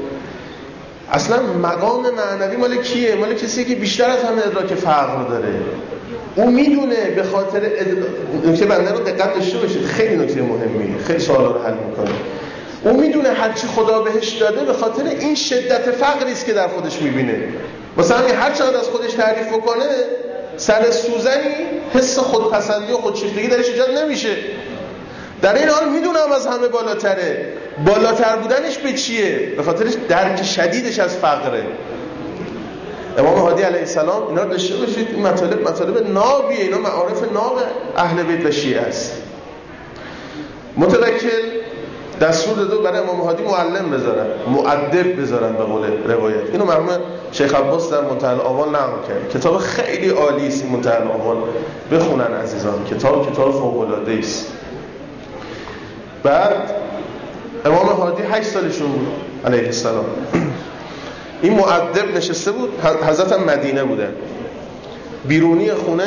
اصلا 1.12 1.44
مقام 1.44 2.06
معنوی 2.10 2.56
مال 2.58 2.76
کیه؟ 2.76 3.16
مال 3.16 3.34
کسی 3.34 3.66
که 3.66 3.76
بیشتر 3.76 4.10
از 4.10 4.24
همه 4.24 4.48
ادراک 4.48 4.76
فقر 4.76 5.24
داره. 5.24 5.54
او 6.36 6.52
می‌دونه 6.52 7.10
به 7.16 7.24
خاطر 7.24 7.62
نکته 8.46 8.66
بنده 8.66 8.92
رو 8.92 9.00
دقت 9.00 9.36
داشته 9.36 9.58
باشید. 9.58 9.86
خیلی 9.86 10.16
نکته 10.16 10.42
مهمیه 10.42 10.98
خیلی 11.08 11.20
سوالا 11.20 11.52
رو 11.52 11.64
حل 11.64 11.74
می‌کنه. 11.74 12.12
او 12.84 13.02
می‌دونه 13.02 13.30
هرچی 13.30 13.68
خدا 13.68 14.02
بهش 14.02 14.30
داده 14.30 14.66
به 14.66 14.74
خاطر 14.74 15.04
این 15.20 15.36
شدت 15.36 15.92
فقری 15.92 16.32
است 16.32 16.46
که 16.46 16.54
در 16.54 16.68
خودش 16.68 17.02
می‌بینه. 17.02 17.44
مثلا 17.98 18.18
هر 18.18 18.52
چقدر 18.52 18.78
از 18.78 18.88
خودش 18.88 19.14
تعریف 19.14 19.52
کنه 19.52 19.86
سر 20.58 20.92
سوزنی 20.92 21.54
حس 21.94 22.20
خودپسندی 22.20 22.94
و 22.94 22.98
خودشیفتگی 22.98 23.48
درش 23.48 23.70
ایجاد 23.70 23.90
نمیشه. 23.90 24.36
در 25.42 25.56
این 25.56 25.70
حال 25.70 25.90
می‌دونم 25.90 26.32
از 26.36 26.48
همه 26.48 26.68
بالاتره. 26.68 27.54
بالاتر 27.86 28.36
بودنش 28.36 28.78
به 28.78 28.94
چیه؟ 28.94 29.54
به 29.58 29.64
خاطرش 29.64 29.94
درک 30.10 30.44
شدیدش 30.44 31.00
از 31.00 31.18
فقره. 31.18 31.64
امام 33.18 33.40
هادی 33.40 33.64
علیه 33.64 33.80
السلام 33.80 34.28
اینا 34.28 34.46
داشته 34.46 34.76
باشید 34.76 35.08
این 35.12 35.28
مطالب 35.28 35.68
مطالب 35.68 36.08
نابیه 36.08 36.60
اینا 36.60 36.78
معارف 36.78 37.32
ناب 37.34 37.60
اهل 37.98 38.24
بیت 38.24 38.46
و 38.46 38.52
شیعه 38.52 38.82
است. 38.82 39.12
متوکل 40.78 41.63
دستور 42.24 42.56
داده 42.56 42.78
برای 42.78 43.00
امام 43.00 43.22
هادی 43.22 43.44
معلم 43.44 43.92
بذارن 43.92 44.26
معدب 44.48 45.22
بذارن 45.22 45.54
به 45.54 45.64
قول 45.64 45.84
روایت. 46.08 46.50
اینو 46.52 46.66
مرحوم 46.66 46.90
شیخ 47.32 47.56
عباس 47.56 47.92
در 47.92 48.02
منتهى 48.02 48.30
الاوان 48.30 48.70
نقل 48.70 49.08
کرد. 49.08 49.30
کتاب 49.34 49.58
خیلی 49.58 50.10
عالی 50.10 50.48
است 50.48 50.66
منتهى 50.66 50.94
الاوان 50.94 51.38
بخونن 51.92 52.34
عزیزان 52.44 52.86
کتاب 52.92 53.32
کتاب 53.32 53.52
فوق 53.52 53.80
العاده 53.80 54.14
است. 54.20 54.48
بعد 56.24 56.72
امام 57.66 57.88
هادی 57.88 58.24
8 58.32 58.48
سالشون 58.48 58.92
بود 58.92 59.08
علیه 59.46 59.66
السلام. 59.66 60.06
این 61.42 61.54
معدب 61.54 62.18
نشسته 62.18 62.52
بود 62.52 62.70
حضرت 63.08 63.34
مدینه 63.34 63.84
بودن 63.84 64.14
بیرونی 65.28 65.74
خونه 65.74 66.04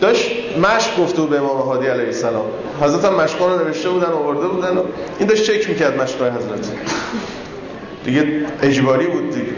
داشت 0.00 0.30
مشق 0.58 1.02
گفته 1.02 1.20
بود 1.20 1.30
به 1.30 1.38
امام 1.38 1.58
هادی 1.58 1.86
علیه 1.86 2.06
السلام. 2.06 2.46
حضرت 2.80 3.04
هم 3.04 3.14
مشقا 3.14 3.48
رو 3.48 3.64
نوشته 3.64 3.88
بودن 3.88 4.12
آورده 4.12 4.46
بودن 4.46 4.76
و 4.76 4.82
این 5.18 5.28
داشت 5.28 5.52
چک 5.52 5.68
می‌کرد 5.68 6.02
مشقای 6.02 6.30
حضرت. 6.30 6.72
دیگه 8.04 8.26
اجباری 8.62 9.06
بود 9.06 9.30
دیگه. 9.30 9.52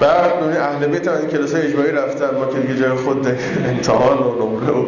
بعد 0.00 0.56
اهل 0.56 0.86
بیت 0.86 1.08
هم 1.08 1.14
این 1.14 1.28
کلاس 1.28 1.54
اجباری 1.54 1.92
رفتن 1.92 2.36
ما 2.36 2.46
که 2.46 2.58
دیگه 2.58 2.80
جای 2.80 2.96
خود 2.96 3.26
امتحان 3.68 4.18
و 4.18 4.34
نمره 4.34 4.72
و 4.72 4.84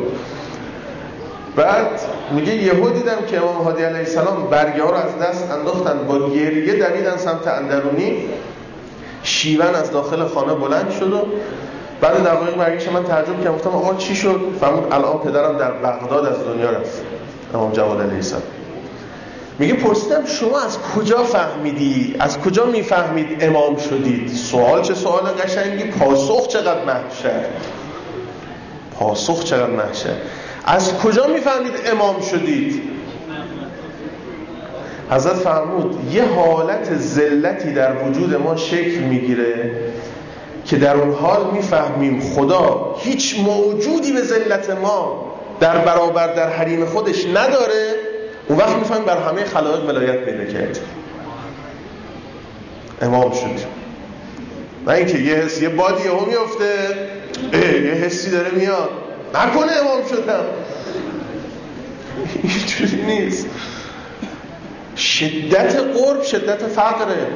بعد 1.57 2.01
میگه 2.31 2.55
یهو 2.55 2.91
دیدم 2.91 3.17
که 3.31 3.37
امام 3.37 3.57
هادی 3.57 3.83
علیه 3.83 3.99
السلام 3.99 4.49
برگه 4.51 4.83
ها 4.83 4.91
رو 4.91 4.97
از 4.97 5.19
دست 5.23 5.51
انداختن 5.51 6.07
با 6.09 6.31
گریه 6.31 6.75
دویدن 6.75 7.17
سمت 7.17 7.49
اندرونی 7.49 8.25
شیون 9.23 9.75
از 9.75 9.91
داخل 9.91 10.25
خانه 10.25 10.55
بلند 10.55 10.91
شد 10.91 11.13
و 11.13 11.27
بعد 12.01 12.25
دقایق 12.25 12.59
مرگش 12.59 12.89
من 12.89 13.05
تعجب 13.05 13.45
کردم. 13.45 13.55
گفتم 13.55 13.71
آقا 13.71 13.95
چی 13.95 14.17
شد؟ 14.17 14.41
فهمون 14.61 14.93
الان 14.93 15.19
پدرم 15.19 15.59
در 15.59 15.71
بغداد 15.71 16.27
از 16.27 16.45
دنیا 16.45 16.71
رفت. 16.71 17.03
امام 17.55 17.73
جواد 17.73 18.01
علیه 18.01 18.15
السلام. 18.15 18.43
میگه 19.59 19.75
پرسیدم 19.75 20.25
شما 20.25 20.61
از 20.61 20.79
کجا 20.79 21.23
فهمیدی؟ 21.23 22.17
از 22.19 22.39
کجا 22.39 22.67
می‌فهمید 22.67 23.45
امام 23.45 23.77
شدید؟ 23.77 24.29
سوال 24.29 24.83
چه 24.83 24.95
سوال 24.95 25.23
قشنگی؟ 25.23 25.85
پاسخ 25.85 26.49
چقدر 26.49 26.85
محشر؟ 26.85 27.45
پاسخ 28.99 29.45
چقدر 29.45 29.71
محشر؟ 29.71 30.15
از 30.65 30.99
کجا 30.99 31.27
می‌فهمید 31.27 31.73
امام 31.93 32.21
شدید؟ 32.21 32.83
حضرت 35.11 35.35
فرمود 35.35 36.15
یه 36.15 36.25
حالت 36.25 36.97
ذلتی 36.97 37.73
در 37.73 37.93
وجود 38.05 38.35
ما 38.35 38.57
شکل 38.57 39.01
می‌گیره. 39.01 39.71
که 40.71 40.77
در 40.77 40.97
اون 40.97 41.15
حال 41.15 41.51
می‌فهمیم 41.53 42.21
خدا 42.21 42.97
هیچ 42.99 43.39
موجودی 43.39 44.13
به 44.13 44.23
ذلت 44.23 44.71
ما 44.71 45.35
در 45.61 45.79
برابر 45.79 46.35
در 46.35 46.49
حریم 46.51 46.85
خودش 46.85 47.27
نداره 47.27 47.95
اون 48.49 48.59
وقت 48.59 48.77
می‌فهمیم 48.77 49.05
بر 49.05 49.19
همه 49.19 49.45
خلایق 49.45 49.85
ولایت 49.89 50.25
پیدا 50.25 50.53
کرد. 50.53 50.79
امام 53.03 53.33
شد. 53.33 53.65
نه 54.87 54.93
اینکه 54.93 55.19
یه 55.19 55.35
حس 55.35 55.63
یه 55.63 55.69
بادی 55.69 56.09
هم 56.09 56.29
میفته 56.29 56.75
یه 57.53 57.93
حسی 57.93 58.31
داره 58.31 58.51
میاد. 58.51 58.91
نکنه 59.35 59.73
امام 59.73 60.03
شدم. 60.11 60.45
اینجوری 62.43 63.03
نیست. 63.03 63.47
شدت 64.97 65.77
قرب 65.77 66.23
شدت 66.23 66.67
فقره. 66.67 67.27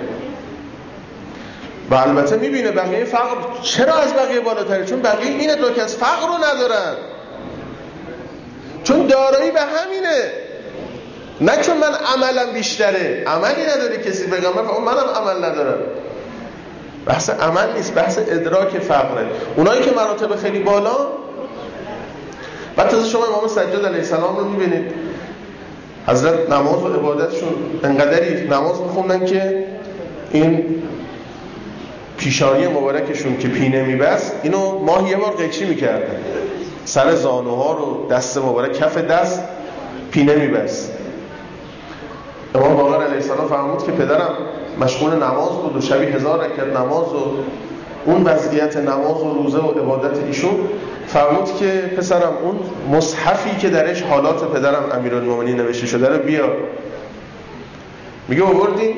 و 1.90 1.94
البته 1.94 2.36
می‌بینه 2.36 2.70
بقیه 2.70 3.04
فقر 3.04 3.36
چرا 3.62 3.94
از 3.94 4.14
بقیه 4.14 4.40
بالاتره؟ 4.40 4.84
چون 4.84 5.02
بقیه 5.02 5.30
این 5.30 5.50
ادراک 5.50 5.78
از 5.78 5.96
فقر 5.96 6.26
رو 6.26 6.34
ندارن. 6.34 6.94
چون 8.84 9.06
دارایی 9.06 9.50
به 9.50 9.60
همینه. 9.60 10.30
نه 11.40 11.62
چون 11.62 11.76
من 11.78 11.94
عملم 12.14 12.52
بیشتره. 12.52 13.24
عملی 13.26 13.62
نداره 13.62 13.98
کسی 13.98 14.26
بگم. 14.26 14.52
من 14.56 14.62
منم 14.62 15.08
عمل 15.14 15.44
ندارم. 15.44 15.78
بحث 17.06 17.30
عمل 17.30 17.72
نیست 17.76 17.94
بحث 17.94 18.18
ادراک 18.18 18.78
فقره. 18.78 19.26
اونایی 19.56 19.82
که 19.82 19.90
مراتب 19.90 20.36
خیلی 20.36 20.58
بالا 20.58 20.96
بعد 22.76 22.88
تازه 22.88 23.08
شما 23.08 23.26
امام 23.26 23.48
سجاد 23.48 23.86
علیه 23.86 23.98
السلام 23.98 24.36
رو 24.36 24.44
می‌بینید. 24.44 24.92
حضرت 26.06 26.50
نماز 26.50 26.82
و 26.82 26.88
عبادتشون 26.88 27.80
انقدری 27.84 28.48
نماز 28.48 28.80
میخوندن 28.80 29.26
که 29.26 29.66
این 30.30 30.82
پیشانی 32.24 32.66
مبارکشون 32.68 33.38
که 33.38 33.48
پینه 33.48 33.82
میبست 33.82 34.32
اینو 34.42 34.78
ماه 34.78 35.10
یه 35.10 35.16
بار 35.16 35.32
قیچی 35.32 35.64
می‌کردن. 35.64 36.16
سر 36.84 37.14
زانوها 37.14 37.72
رو 37.72 38.06
دست 38.10 38.38
مبارک 38.38 38.72
کف 38.72 38.98
دست 38.98 39.42
پینه 40.10 40.34
میبست 40.34 40.92
امام 42.54 42.76
باقر 42.76 43.04
علیه 43.04 43.14
السلام 43.14 43.48
فرمود 43.48 43.84
که 43.84 43.92
پدرم 43.92 44.34
مشغول 44.80 45.14
نماز 45.14 45.50
بود 45.50 45.76
و 45.76 45.80
شبی 45.80 46.06
هزار 46.06 46.44
رکت 46.44 46.76
نماز 46.76 47.12
و 47.12 47.36
اون 48.04 48.24
وضعیت 48.24 48.76
نماز 48.76 49.22
و 49.22 49.34
روزه 49.34 49.58
و 49.58 49.70
عبادت 49.70 50.18
ایشون. 50.26 50.54
فرمود 51.06 51.56
که 51.56 51.94
پسرم 51.96 52.32
اون 52.42 52.58
مصحفی 52.98 53.56
که 53.56 53.70
درش 53.70 54.02
حالات 54.02 54.52
پدرم 54.52 54.84
امیرالمومنین 54.92 55.56
نوشته 55.56 55.86
شده 55.86 56.08
رو 56.08 56.18
بیار 56.18 56.56
میگه 58.28 58.44
آوردین 58.44 58.94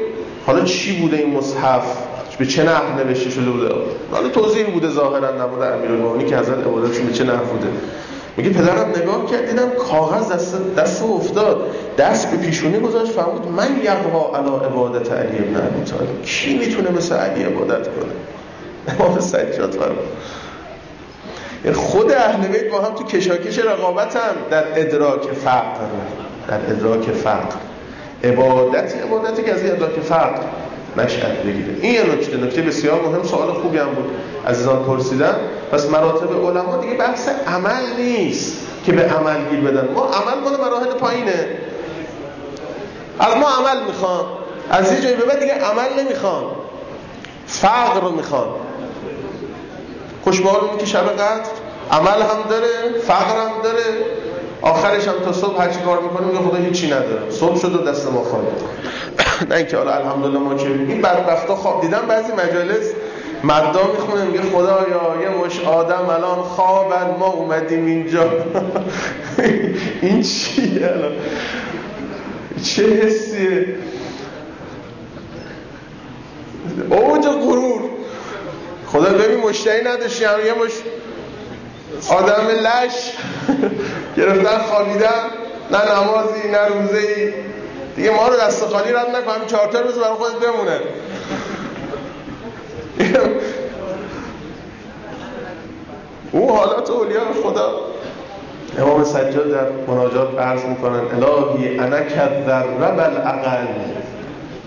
حالا 0.46 0.64
چی 0.64 1.00
بوده 1.00 1.16
این 1.16 1.36
مصحف؟ 1.36 2.15
به 2.38 2.46
چه 2.46 2.62
نحو 2.64 3.04
نوشته 3.04 3.30
شده 3.30 3.50
بوده؟ 3.50 3.74
حالا 4.10 4.28
توضیح 4.28 4.66
بوده 4.66 4.88
ظاهرا 4.88 5.30
نمود 5.30 5.62
امیرالمومنین 5.62 6.26
که 6.26 6.36
حضرت 6.36 6.58
عبادتشون 6.58 7.06
به 7.06 7.12
چه 7.12 7.24
نحو 7.24 7.44
بوده. 7.44 7.68
میگه 8.36 8.50
پدرم 8.50 8.90
نگاه 8.96 9.30
کرد 9.30 9.50
دیدم 9.50 9.70
کاغذ 9.70 10.32
دست 10.32 10.74
دست 10.76 11.02
افتاد. 11.02 11.70
دست 11.98 12.30
به 12.30 12.36
پیشونی 12.36 12.78
گذاشت 12.78 13.12
فرمود 13.12 13.46
من 13.46 13.80
یقوا 13.84 14.38
علی 14.38 14.66
عبادت 14.66 15.12
علی 15.12 15.38
ابن 15.38 15.56
ابی 15.56 15.84
طالب. 15.90 16.22
کی 16.22 16.58
می‌تونه 16.58 16.90
مثل 16.90 17.14
علی 17.14 17.42
عبادت 17.42 17.88
کنه؟ 17.88 18.12
امام 18.98 19.20
سجاد 19.20 19.72
فرمود. 19.72 20.08
یعنی 21.64 21.76
خود 21.76 22.12
اهل 22.12 22.48
بیت 22.48 22.70
با 22.70 22.80
هم 22.80 22.94
تو 22.94 23.04
کشاکش 23.04 23.58
رقابت 23.58 24.16
هم 24.16 24.34
در 24.50 24.64
ادراک 24.80 25.22
فقر 25.44 25.80
در 26.48 26.60
ادراک 26.70 27.10
فقر. 27.10 27.56
عبادت 28.24 28.94
عبادتی 29.04 29.42
که 29.42 29.52
از 29.52 29.64
ادراک 29.64 30.00
فقر. 30.00 30.42
نشأت 30.98 31.42
بگیره. 31.42 31.76
این 31.82 31.94
یه 31.94 32.02
نکته 32.02 32.36
نکته 32.36 32.62
بسیار 32.62 33.00
مهم 33.00 33.22
سوال 33.22 33.52
خوبی 33.52 33.78
هم 33.78 33.86
بود. 33.88 34.10
عزیزان 34.46 34.84
پرسیدن 34.84 35.34
پس 35.72 35.90
مراتب 35.90 36.46
علما 36.46 36.76
دیگه 36.76 36.94
بحث 36.94 37.28
عمل 37.46 37.82
نیست 37.98 38.56
که 38.86 38.92
به 38.92 39.02
عمل 39.02 39.48
گیر 39.50 39.60
بدن. 39.60 39.88
ما 39.94 40.04
عمل 40.06 40.40
مال 40.44 40.60
مراحل 40.60 40.92
پایینه. 40.92 41.48
از 43.18 43.36
ما 43.36 43.48
عمل 43.48 43.82
می‌خوان. 43.86 44.24
از 44.70 44.92
یه 44.92 45.00
جایی 45.00 45.16
به 45.16 45.24
بعد 45.24 45.40
دیگه 45.40 45.54
عمل 45.54 46.04
نمی‌خوان. 46.04 46.44
فقر 47.46 48.00
رو 48.00 48.10
می‌خوان. 48.10 48.48
خوشبال 50.24 50.60
که 50.78 50.86
شب 50.86 51.12
قدر 51.12 51.42
عمل 51.92 52.22
هم 52.22 52.48
داره 52.50 53.00
فقر 53.06 53.40
هم 53.40 53.62
داره. 53.62 53.84
آخرش 54.62 55.08
هم 55.08 55.14
تا 55.24 55.32
صبح 55.32 55.62
هرچی 55.62 55.80
کار 55.80 56.00
می‌کنه 56.00 56.26
میگه 56.26 56.38
خدا 56.38 56.56
هیچی 56.56 56.86
نداره. 56.86 57.30
صبح 57.30 57.58
شد 57.60 57.74
و 57.74 57.78
دست 57.78 58.12
ما 58.12 58.22
خواهد 58.22 58.46
نه 59.50 59.54
اینکه 59.56 59.76
حالا 59.76 59.92
الحمدلله 59.94 60.38
ما 60.38 60.54
که 60.54 60.66
این 60.66 61.02
بدبختا 61.02 61.56
خواب 61.56 61.80
دیدم 61.80 62.02
بعضی 62.08 62.32
مجالس 62.32 62.92
مدا 63.44 63.92
می‌خونه 63.92 64.24
میگه 64.24 64.42
خدایا 64.42 65.16
یه 65.22 65.28
مش 65.28 65.60
آدم 65.60 66.08
الان 66.08 66.42
خوابن 66.42 67.16
ما 67.18 67.26
اومدیم 67.26 67.86
اینجا. 67.86 68.30
این 70.02 70.22
چیه 70.22 70.86
الان؟ 70.86 71.12
چه 72.62 72.82
حسیه؟ 72.82 73.66
اوج 76.90 77.26
غرور. 77.26 77.80
خدا 78.86 79.12
ببین 79.12 79.40
مشتری 79.40 79.84
نداشتی 79.84 80.24
یه 80.24 80.54
مش 80.64 80.72
آدم 82.10 82.46
لش. 82.48 83.12
گرفتن 84.16 84.58
خوابیدن 84.58 85.22
نه 85.70 85.78
نمازی 85.78 86.48
نه 86.48 86.66
روزه 86.66 86.98
ای 86.98 87.32
دیگه 87.96 88.10
ما 88.10 88.28
رو 88.28 88.36
دست 88.36 88.64
خالی 88.64 88.92
رد 88.92 89.16
نکن 89.16 89.30
همین 89.32 89.46
چهار 89.46 89.66
تا 89.72 89.80
روز 89.80 89.94
برای 89.94 90.14
خودت 90.14 90.34
بمونه. 90.34 90.80
او 96.32 96.52
حالات 96.56 96.90
اولیاء 96.90 97.24
خدا. 97.44 97.74
امام 98.78 99.04
سجاد 99.04 99.50
در 99.50 99.70
مناجات 99.88 100.38
عرض 100.38 100.64
می‌کنن 100.64 101.00
الهی 101.22 101.78
انا 101.78 102.00
کذرب 102.00 103.00
الاقل 103.00 103.66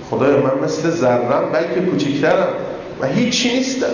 خدای 0.09 0.35
من 0.35 0.59
مثل 0.63 0.89
ذرم 0.89 1.49
بلکه 1.53 1.81
کوچیکترم 1.91 2.47
و 3.01 3.05
هیچی 3.05 3.57
نیستم. 3.57 3.87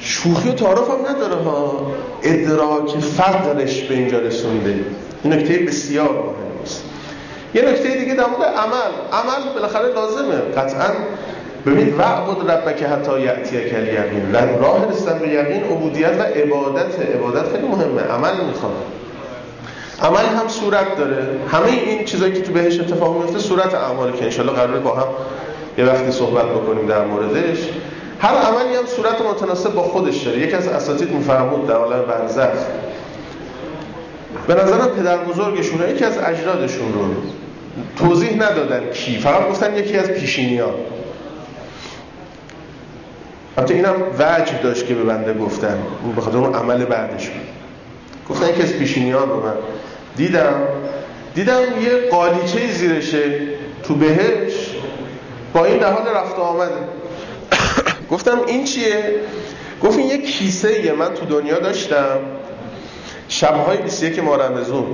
شوخی 0.00 0.48
و 0.48 0.52
تعارف 0.52 0.90
هم 0.90 1.16
نداره 1.16 1.42
ها. 1.42 1.86
ادراک 2.22 2.98
فقرش 2.98 3.82
به 3.82 3.94
اینجا 3.94 4.18
رسونده. 4.18 4.74
این 5.24 5.32
نکته 5.32 5.58
بسیار 5.58 6.08
مهم 6.08 6.62
است. 6.62 6.84
یه 7.54 7.62
نکته 7.62 7.96
دیگه 7.96 8.14
در 8.14 8.26
مورد 8.26 8.42
عمل. 8.42 8.92
عمل 9.12 9.54
بالاخره 9.54 9.94
لازمه. 9.94 10.34
قطعا 10.56 10.90
ببینید 11.66 11.98
وعبد 11.98 12.50
ربک 12.50 12.82
حتی 12.82 13.20
یعتی 13.20 13.56
کل 13.70 13.86
یقین 13.86 14.34
راه 14.60 14.90
رسیدن 14.90 15.18
به 15.18 15.28
یقین 15.28 15.64
عبودیت 15.64 16.12
و 16.18 16.22
عبادت. 16.22 17.00
عبادت 17.14 17.52
خیلی 17.52 17.68
مهمه. 17.68 18.02
عمل 18.02 18.44
می‌خواد. 18.46 18.72
عمل 20.02 20.26
هم 20.40 20.48
صورت 20.48 20.96
داره. 20.98 21.26
همه 21.52 21.66
این 21.66 22.04
چیزایی 22.04 22.32
که 22.32 22.40
تو 22.40 22.52
بهش 22.52 22.80
اتفاق 22.80 23.16
میفته 23.16 23.38
صورت 23.38 23.74
اعمالی 23.74 24.12
که 24.12 24.24
انشالله 24.24 24.52
قراره 24.52 24.78
با 24.78 24.94
هم 24.94 25.06
یه 25.78 25.84
وقتی 25.84 26.12
صحبت 26.12 26.44
بکنیم 26.44 26.86
در 26.86 27.04
موردش. 27.04 27.58
هر 28.20 28.34
عملی 28.34 28.76
هم 28.76 28.86
صورت 28.86 29.20
متناسب 29.20 29.74
با 29.74 29.82
خودش 29.82 30.22
داره. 30.22 30.38
یکی 30.38 30.54
از 30.54 30.66
اساتید 30.66 31.10
میفرمود 31.10 31.66
در 31.66 31.74
عالم 31.74 32.02
برزخ 32.02 32.58
به 34.46 34.54
نظرم 34.54 34.88
پدر 34.88 35.16
بزرگشون 35.16 35.90
یکی 35.90 36.04
از 36.04 36.18
اجدادشون 36.18 36.92
رو 36.92 37.04
توضیح 37.96 38.36
ندادن 38.36 38.90
کی. 38.90 39.18
فقط 39.18 39.48
گفتن 39.48 39.76
یکی 39.76 39.96
از 39.96 40.10
پیشینیان 40.10 40.74
البته 43.58 43.74
اینم 43.74 43.94
وجه 44.18 44.62
داشت 44.62 44.86
که 44.86 44.94
به 44.94 45.02
بنده 45.02 45.34
گفتن. 45.34 45.78
به 46.16 46.22
خاطر 46.22 46.36
اون 46.38 46.54
عمل 46.54 46.84
بعدشون 46.84 47.34
گفتن 48.28 48.48
یکی 48.48 48.62
از 48.62 48.72
پیشینیان 48.72 49.28
رو 49.28 49.46
من 49.46 49.54
دیدم. 50.16 50.54
دیدم 51.34 51.60
یه 51.82 52.08
قالیچه 52.10 52.72
زیرشه 52.72 53.40
تو 53.82 53.94
بهش 53.94 54.76
با 55.54 55.64
این 55.64 55.78
در 55.78 55.92
حال 55.92 56.08
رفت 56.08 56.38
آمده. 56.38 56.99
گفتم 58.10 58.40
این 58.46 58.64
چیه؟ 58.64 59.14
گفت 59.82 59.98
این 59.98 60.08
یه 60.08 60.22
کیسه 60.22 60.84
یه 60.84 60.92
من 60.92 61.14
تو 61.14 61.26
دنیا 61.26 61.58
داشتم. 61.58 62.18
شبهای 63.28 63.76
21 63.76 64.18
ما 64.18 64.36
رمزون 64.36 64.86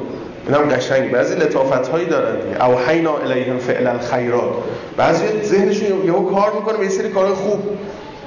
اینم 0.47 0.69
قشنگ. 0.69 1.11
بعضی 1.11 1.35
لطافت 1.35 1.89
هایی 1.89 2.07
دارن. 2.07 2.41
دیگه 2.41 2.67
او 2.67 2.79
حینا 2.79 3.19
الیهم 3.19 3.59
فعل 3.59 3.87
الخیرات. 3.87 4.55
بعضی 4.97 5.25
ذهنشون 5.45 6.07
یهو 6.07 6.35
کار 6.35 6.53
می‌کنه 6.53 6.77
به 6.77 6.85
یه 6.85 6.91
سری 6.91 7.09
کارهای 7.09 7.35
خوب. 7.35 7.79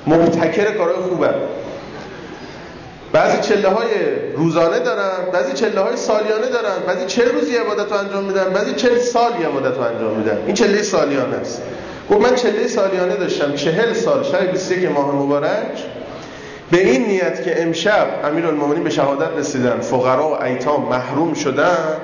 مبتکر 0.08 0.72
کارهای 0.72 1.03
خوبه 1.10 1.29
بعضی 3.12 3.41
چله 3.41 3.69
های 3.69 3.89
روزانه 4.36 4.80
دارن 4.80 5.32
بعضی 5.34 5.54
چله 5.54 5.80
های 5.82 5.97
سالیانه 5.97 6.47
دارن. 6.47 6.80
بعضی 6.88 7.06
چه 7.06 7.23
روزی 7.23 7.56
عبادت 7.56 7.91
رو 7.91 7.97
انجام 7.97 8.23
میدن 8.23 8.49
بعضی 8.54 8.73
چه 8.73 8.99
سالی 8.99 9.43
عبادت 9.43 9.78
رو 9.78 9.82
انجام 9.82 10.17
میدن. 10.17 10.38
این 10.45 10.56
چله 10.56 10.82
سالیانه 10.82 11.36
است. 11.36 11.62
گفت 12.10 12.22
من 12.22 12.36
چله 12.36 12.67
سالیانه 12.67 13.15
داشتم 13.15 13.56
چهل 13.56 13.93
سال 13.93 14.24
شب 14.24 14.52
21 14.52 14.91
ماه 14.91 15.15
مبارک. 15.15 15.84
به 16.72 16.78
این 16.78 17.06
نیت 17.06 17.43
که 17.43 17.62
امشب 17.62 18.08
امیرالمومنین 18.24 18.84
به 18.84 18.89
شهادت 18.89 19.38
رسیدن 19.38 19.80
فقرا 19.80 20.30
و 20.30 20.43
ایتام 20.43 20.89
محروم 20.89 21.34
شدن 21.34 21.98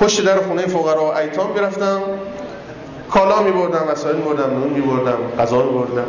پشت 0.00 0.24
در 0.24 0.36
خونه 0.36 0.62
فقرا 0.62 1.04
و 1.04 1.16
ایتام 1.16 1.52
می‌رفتم 1.52 2.00
کالا 3.10 3.42
میبردم 3.42 3.88
وسایل 3.88 4.16
میبردم 4.16 4.50
نون 4.50 4.68
میبردم 4.68 5.18
غذا 5.38 5.62
میبردم. 5.62 6.06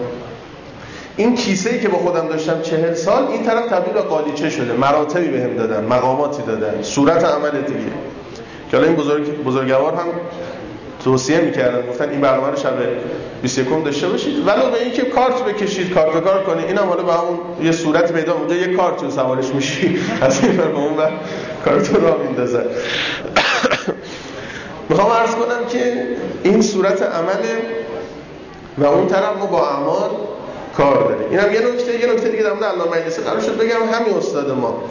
این 1.18 1.36
کیسه 1.36 1.70
ای 1.70 1.80
که 1.80 1.90
با 1.90 1.98
خودم 1.98 2.28
داشتم 2.28 2.62
چهل 2.62 2.94
سال 2.94 3.28
این 3.28 3.44
طرف 3.44 3.66
تبدیل 3.70 3.94
به 3.94 4.02
قالیچه 4.02 4.50
شده 4.50 4.74
مراتبی 4.74 5.28
بهم 5.28 5.50
به 5.50 5.56
دادن 5.56 5.86
مقاماتی 5.86 6.42
دادن 6.42 6.82
صورت 6.82 7.26
عمل 7.26 7.52
دیگه. 7.52 7.80
که 8.72 8.78
این 8.78 8.96
بزرگ 8.96 9.44
بزرگوار 9.44 9.94
هم 9.94 10.06
توصیه 11.08 11.40
می‌کردن. 11.40 11.90
گفتن 11.90 12.10
این 12.10 12.22
برنامه 12.22 12.48
رو 12.48 12.56
شب 12.56 12.74
21 13.42 13.86
داشته 13.86 14.08
باشید. 14.08 14.48
ولو 14.48 14.72
به 14.72 14.84
اینکه 14.84 15.02
کارت 15.02 15.44
بکشید 15.44 15.94
کارت 15.94 16.14
به 16.14 16.22
کار 16.22 16.44
کنید. 16.44 16.66
اینم 16.66 16.84
حالا 16.84 17.04
به 17.04 17.14
همون 17.14 17.40
یه 17.64 17.72
صورت 17.72 18.12
پیدا 18.12 18.34
اونجا 18.34 18.56
یه 18.56 18.76
کارت 18.76 19.04
رو 19.04 19.12
سوارش 19.12 19.48
میشی. 19.48 20.00
از 20.22 20.44
این 20.44 20.58
به 20.58 20.76
اون 20.76 20.98
و 20.98 21.02
کارت 21.66 21.96
رو 21.96 22.24
میندازه. 22.24 22.60
می‌خوام 24.90 25.12
عرض 25.12 25.36
کنم 25.36 25.66
که 25.70 26.08
این 26.44 26.62
صورت 26.62 27.02
عمله 27.02 27.62
و 28.78 28.86
اون 28.86 29.08
طرف 29.08 29.38
ما 29.40 29.46
با 29.46 29.70
اعمال 29.70 30.10
کار 30.78 30.96
داریم 30.96 31.30
اینم 31.30 31.54
یه 31.54 31.74
نکته 31.74 32.00
یه 32.00 32.14
نکته 32.14 32.30
دیگه 32.30 32.44
در 32.44 32.54
مورد 32.54 32.64
علامه 32.64 32.98
مجلسی 32.98 33.22
قرار 33.22 33.42
شد 33.42 33.58
بگم. 33.58 33.94
همین 33.94 34.18
استاد 34.18 34.52
ما. 34.52 34.84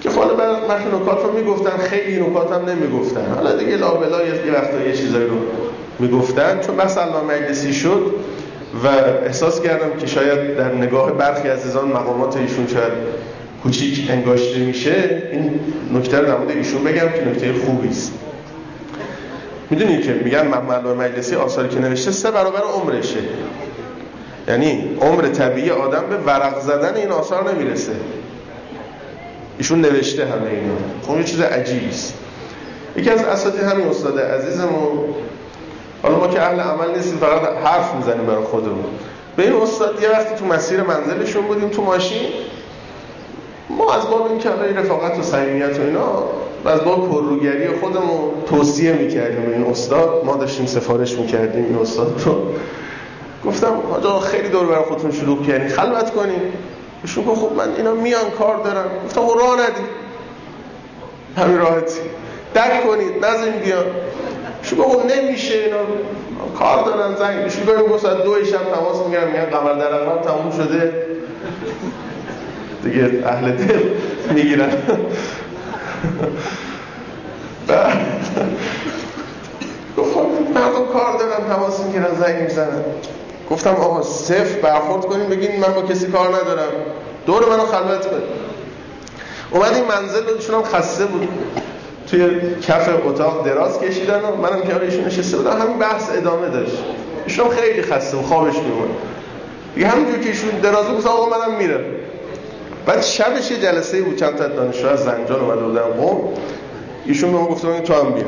که 0.00 0.10
حالا 0.10 0.34
برخی 0.34 0.88
نکات 0.88 1.24
رو 1.24 1.32
می‌گفتن 1.32 1.76
خیلی 1.78 2.20
نکات 2.20 2.52
هم 2.52 2.64
نمی‌گفتن. 2.68 3.32
حالا 3.34 3.56
دیگه 3.56 3.76
لابلا 3.76 4.22
یه 4.22 4.52
وقتا 4.52 4.80
یه 4.86 4.92
چیزایی 4.92 5.26
رو 5.26 5.36
می‌گفتن. 5.98 6.60
چون 6.60 6.76
بس 6.76 6.98
مجلسی 7.28 7.72
شد 7.72 8.14
و 8.84 8.86
احساس 9.24 9.60
کردم 9.60 9.98
که 10.00 10.06
شاید 10.06 10.56
در 10.56 10.74
نگاه 10.74 11.12
برخی 11.12 11.48
عزیزان 11.48 11.88
مقامات 11.88 12.36
ایشون 12.36 12.66
شاید 12.66 12.92
کوچیک 13.62 14.10
انگاشته 14.10 14.58
میشه. 14.58 15.22
این 15.32 15.60
نکته 15.94 16.18
رو 16.18 16.26
در 16.26 16.36
مورد 16.36 16.50
ایشون 16.50 16.84
بگم 16.84 17.08
که 17.08 17.28
نکته 17.28 17.52
خوبی 17.66 17.88
است. 17.88 18.12
می‌دونی 19.70 20.02
که 20.02 20.12
میگن 20.24 20.46
محمد 20.46 20.86
مجلسی 20.86 21.36
آثاری 21.36 21.68
که 21.68 21.78
نوشته 21.78 22.10
سه 22.10 22.30
برابر 22.30 22.60
عمرشه. 22.60 23.20
یعنی 24.48 24.96
عمر 25.00 25.28
طبیعی 25.28 25.70
آدم 25.70 26.04
به 26.10 26.16
ورق 26.16 26.60
زدن 26.60 26.94
این 26.96 27.10
آثار 27.10 27.52
نمی‌رسه. 27.52 27.92
ایشون 29.58 29.80
نوشته 29.80 30.24
همه 30.24 30.50
اینا. 30.50 30.74
خب 31.02 31.18
یه 31.18 31.24
چیز 31.24 31.40
عجیبی 31.40 31.88
است. 31.88 32.14
یکی 32.96 33.10
از 33.10 33.24
اساتید 33.24 33.62
همین 33.62 33.86
استاد 33.86 34.18
عزیزمون 34.18 34.98
حالا 36.02 36.18
ما 36.18 36.28
که 36.28 36.42
اهل 36.42 36.60
عمل 36.60 36.96
نیستیم 36.96 37.18
فقط 37.18 37.42
حرف 37.64 37.94
می‌زنیم 37.94 38.26
برای 38.26 38.44
خودمون. 38.44 38.84
به 39.36 39.42
این 39.42 39.52
استاد 39.52 40.02
یه 40.02 40.10
وقتی 40.10 40.34
تو 40.34 40.44
مسیر 40.44 40.82
منزلشون 40.82 41.42
بودیم 41.42 41.68
تو 41.68 41.82
ماشین 41.82 42.28
ما 43.70 43.94
از 43.94 44.10
باب 44.10 44.26
این 44.30 44.38
که 44.38 44.50
رفاقت 44.76 45.18
و 45.18 45.22
صمیمیت 45.22 45.78
و 45.78 45.82
اینا 45.82 46.22
و 46.64 46.68
از 46.68 46.80
باب 46.84 47.10
پرروگری 47.10 47.68
خودمون 47.80 48.30
توصیه 48.46 48.92
می‌کردیم 48.92 49.52
این 49.52 49.64
استاد. 49.64 50.24
ما 50.24 50.36
داشتیم 50.36 50.66
سفارش 50.66 51.12
می‌کردیم 51.12 51.64
این 51.64 51.78
استاد 51.78 52.22
رو. 52.24 52.42
گفتم 53.46 53.72
آجا 53.92 54.20
خیلی 54.20 54.48
دور 54.48 54.66
برای 54.66 54.84
خودتون 54.84 55.12
شروع 55.12 55.46
کردین 55.46 55.68
خلوت 55.68 56.10
کنیم 56.10 56.40
ایشون 57.02 57.24
گفت 57.24 57.40
خب 57.40 57.52
من 57.52 57.74
اینا 57.76 57.92
میان 57.92 58.30
کار 58.38 58.56
دارم. 58.56 58.90
گفتم 59.04 59.26
خب 59.26 59.38
راه 59.38 59.54
ندید 59.54 59.88
همین 61.36 61.58
راحتی. 61.58 62.00
دک 62.54 62.86
کنید 62.86 63.24
نزیم 63.24 63.52
بیان. 63.52 63.84
گفت 64.78 64.96
خب 64.96 65.06
نمیشه 65.06 65.54
اینا. 65.54 65.76
کار 66.58 66.84
دارن 66.84 67.14
زنگ 67.14 67.38
ایشون 67.44 67.82
گفت 67.82 68.02
ساعت 68.02 68.24
دو 68.24 68.44
شب 68.44 68.74
تماس 68.74 68.96
می‌گیرن 69.04 69.26
میگن 69.28 69.44
قمر 69.44 69.72
در 69.72 69.94
اقرام 69.94 70.22
تموم 70.22 70.50
شده. 70.50 71.06
دیگه 72.84 73.26
اهل 73.26 73.52
دل 73.52 73.82
می‌گیرن. 74.30 74.70
گفت 79.96 80.14
خب 80.14 80.26
مردم 80.54 80.86
کار 80.92 81.18
دارن 81.18 81.54
تماس 81.54 81.80
می‌گیرن 81.80 82.14
زنگ 82.20 82.42
می‌زنن 82.42 82.82
گفتم 83.50 83.70
آقا 83.70 84.02
صفر 84.02 84.60
برخورد 84.62 85.06
کنیم 85.06 85.26
بگین 85.26 85.60
من 85.60 85.72
با 85.74 85.82
کسی 85.82 86.06
کار 86.06 86.28
ندارم. 86.28 86.72
دور 87.26 87.48
منو 87.48 87.66
خلوت 87.66 88.06
کن. 88.06 88.22
اومد 89.50 89.74
این 89.74 89.84
منزل 89.84 90.22
ایشون 90.38 90.54
هم 90.54 90.62
خسته 90.62 91.04
بود. 91.04 91.28
توی 92.10 92.40
کف 92.62 92.88
اتاق 93.06 93.44
دراز 93.44 93.80
کشیدن 93.80 94.20
و 94.20 94.36
منم 94.36 94.62
که 94.62 94.82
ایشون 94.82 95.04
نشسته 95.04 95.36
بودم 95.36 95.60
همین 95.60 95.78
بحث 95.78 96.10
ادامه 96.16 96.48
داشت. 96.48 96.78
ایشون 97.26 97.48
خیلی 97.48 97.82
خسته 97.82 98.16
و 98.16 98.22
خوابش 98.22 98.54
میومد 98.54 98.88
دیگه 99.74 99.88
همینجور 99.88 100.18
که 100.18 100.28
ایشون 100.28 100.50
درازو 100.50 100.96
گفت 100.96 101.06
آقا 101.06 101.38
منم 101.38 101.54
میرم. 101.58 101.80
بعد 102.86 103.02
شبش 103.02 103.50
یه 103.50 103.60
جلسه 103.60 104.02
بود 104.02 104.16
چند 104.16 104.36
تا 104.36 104.48
دانشجو 104.48 104.88
از 104.88 105.04
زنجان 105.04 105.40
اومده 105.40 105.62
بودن. 105.62 105.80
قم 105.80 106.18
ایشون 107.06 107.32
به 107.32 107.38
ما 107.38 107.46
گفت 107.46 107.82
تو 107.82 107.94
هم 107.94 108.12
بیا. 108.12 108.24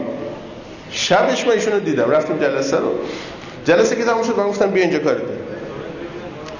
شبش 0.91 1.47
ما 1.47 1.53
ایشونو 1.53 1.81
دیدم. 1.81 2.11
رفتیم 2.11 2.39
جلسه 2.39 2.77
رو. 2.77 2.93
جلسه 3.71 3.97
که 3.97 4.05
تموم 4.05 4.23
شد 4.23 4.39
من 4.39 4.49
گفتم 4.49 4.71
بیا 4.71 4.83
اینجا 4.83 4.99
کار 4.99 5.17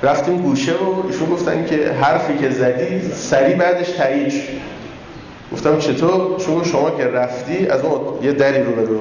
رفتیم 0.03 0.43
گوشه 0.43 0.73
و 0.73 1.07
ایشون 1.07 1.31
گفتن 1.31 1.67
که 1.67 1.93
حرفی 1.93 2.39
که 2.39 2.51
زدی 2.51 3.13
سری 3.13 3.55
بعدش 3.55 3.89
تایید 3.89 4.33
گفتم 5.53 5.79
چطور؟ 5.79 6.39
چون 6.39 6.65
شما 6.65 6.91
که 6.91 7.05
رفتی 7.05 7.67
از 7.67 7.85
اون 7.85 8.25
یه 8.25 8.33
دری 8.33 8.63
رو 8.63 8.87
رو 8.87 9.01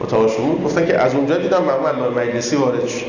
اتاقشون 0.00 0.46
بود 0.46 0.64
گفتن 0.64 0.86
که 0.86 0.98
از 0.98 1.14
اونجا 1.14 1.36
دیدم 1.36 1.62
محمد 1.64 2.18
مجلسی 2.18 2.56
وارد 2.56 2.86
شد. 2.86 3.06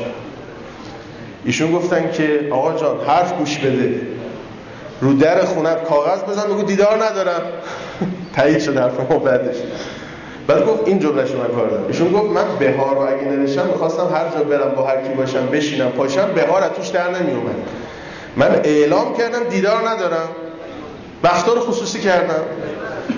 ایشون 1.44 1.72
گفتن 1.72 2.10
که 2.12 2.48
آقا 2.50 2.78
جان 2.78 2.96
حرف 3.06 3.32
گوش 3.32 3.58
بده. 3.58 4.00
رو 5.00 5.12
در 5.12 5.44
خونت 5.44 5.84
کاغذ 5.84 6.22
بزن 6.22 6.42
بگو 6.42 6.62
دیدار 6.62 7.04
ندارم. 7.04 7.42
تایید 8.36 8.58
شد 8.58 8.76
حرف 8.76 9.10
ما 9.10 9.18
بعدش. 9.18 9.56
بعد 10.46 10.66
گفت 10.66 10.88
این 10.88 10.98
جملهش 10.98 11.30
من 11.30 11.56
کار 11.56 11.68
دارم 11.68 11.84
ایشون 11.88 12.12
گفت 12.12 12.30
من 12.30 12.44
بهار 12.58 12.94
رو 12.94 13.00
اگه 13.00 13.24
نوشتم 13.24 13.66
می‌خواستم 13.66 14.08
هر 14.14 14.38
جا 14.38 14.44
برم 14.44 14.74
با 14.74 14.86
هر 14.86 14.96
کی 14.96 15.08
باشم 15.08 15.46
بشینم 15.46 15.90
پاشم 15.90 16.32
بهار 16.34 16.62
از 16.62 16.70
توش 16.70 16.88
در 16.88 17.10
نمی 17.10 17.32
اومد 17.32 17.54
من 18.36 18.60
اعلام 18.64 19.16
کردم 19.16 19.44
دیدار 19.44 19.88
ندارم. 19.88 20.28
بختار 21.24 21.60
خصوصی 21.60 22.00
کردم. 22.00 22.42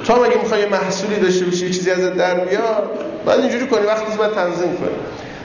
تو 0.05 0.13
هم 0.13 0.23
اگه 0.23 0.39
می‌خوای 0.43 0.67
محصولی 0.67 1.17
داشته 1.17 1.45
باشی 1.45 1.71
چیزی 1.71 1.91
ازت 1.91 2.15
در 2.15 2.35
بیاد 2.35 2.91
بعد 3.27 3.41
اینجوری 3.41 3.67
کنی 3.67 3.87
وقتی 3.87 4.17
باید 4.17 4.33
تنظیم 4.33 4.77
کنی 4.77 4.89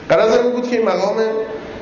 قرار 0.08 0.42
این 0.42 0.52
بود 0.52 0.70
که 0.70 0.76
این 0.76 0.88
مقام 0.88 1.16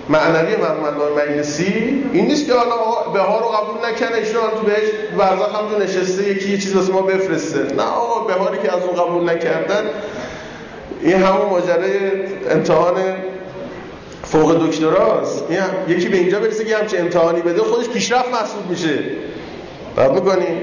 معنوی 0.08 0.56
محمد 0.56 0.94
مجلسی. 1.16 2.04
این 2.12 2.26
نیست 2.26 2.46
که 2.46 2.52
حالا 2.52 3.10
بهار 3.12 3.42
رو 3.42 3.48
قبول 3.48 3.90
نکنه 3.90 4.16
ایشون 4.16 4.40
تو 4.60 4.66
بهش 4.66 4.88
ورزخ 5.18 5.54
هم 5.54 5.68
تو 5.68 5.78
نشسته 5.84 6.28
یکی 6.30 6.50
یه 6.50 6.58
چیز 6.58 6.74
واسه 6.76 6.92
ما 6.92 7.02
بفرسته. 7.02 7.58
نه 7.58 7.82
آقا 7.82 8.24
بهاری 8.24 8.58
که 8.58 8.76
از 8.76 8.82
اون 8.82 8.94
قبول 8.94 9.30
نکردن 9.30 9.90
این 11.02 11.22
همون 11.22 11.48
ماجرای 11.48 11.98
امتحان 12.50 12.94
فوق 14.24 14.66
دکتراست 14.66 15.44
یکی 15.88 16.08
به 16.08 16.16
اینجا 16.16 16.40
برسه 16.40 16.64
که 16.64 16.76
همچه 16.76 16.98
امتحانی 16.98 17.40
بده 17.40 17.62
خودش 17.62 17.88
پیشرفت 17.88 18.28
محسوب 18.28 18.70
میشه. 18.70 18.98
بعد 19.96 20.12
می‌کنیم 20.12 20.60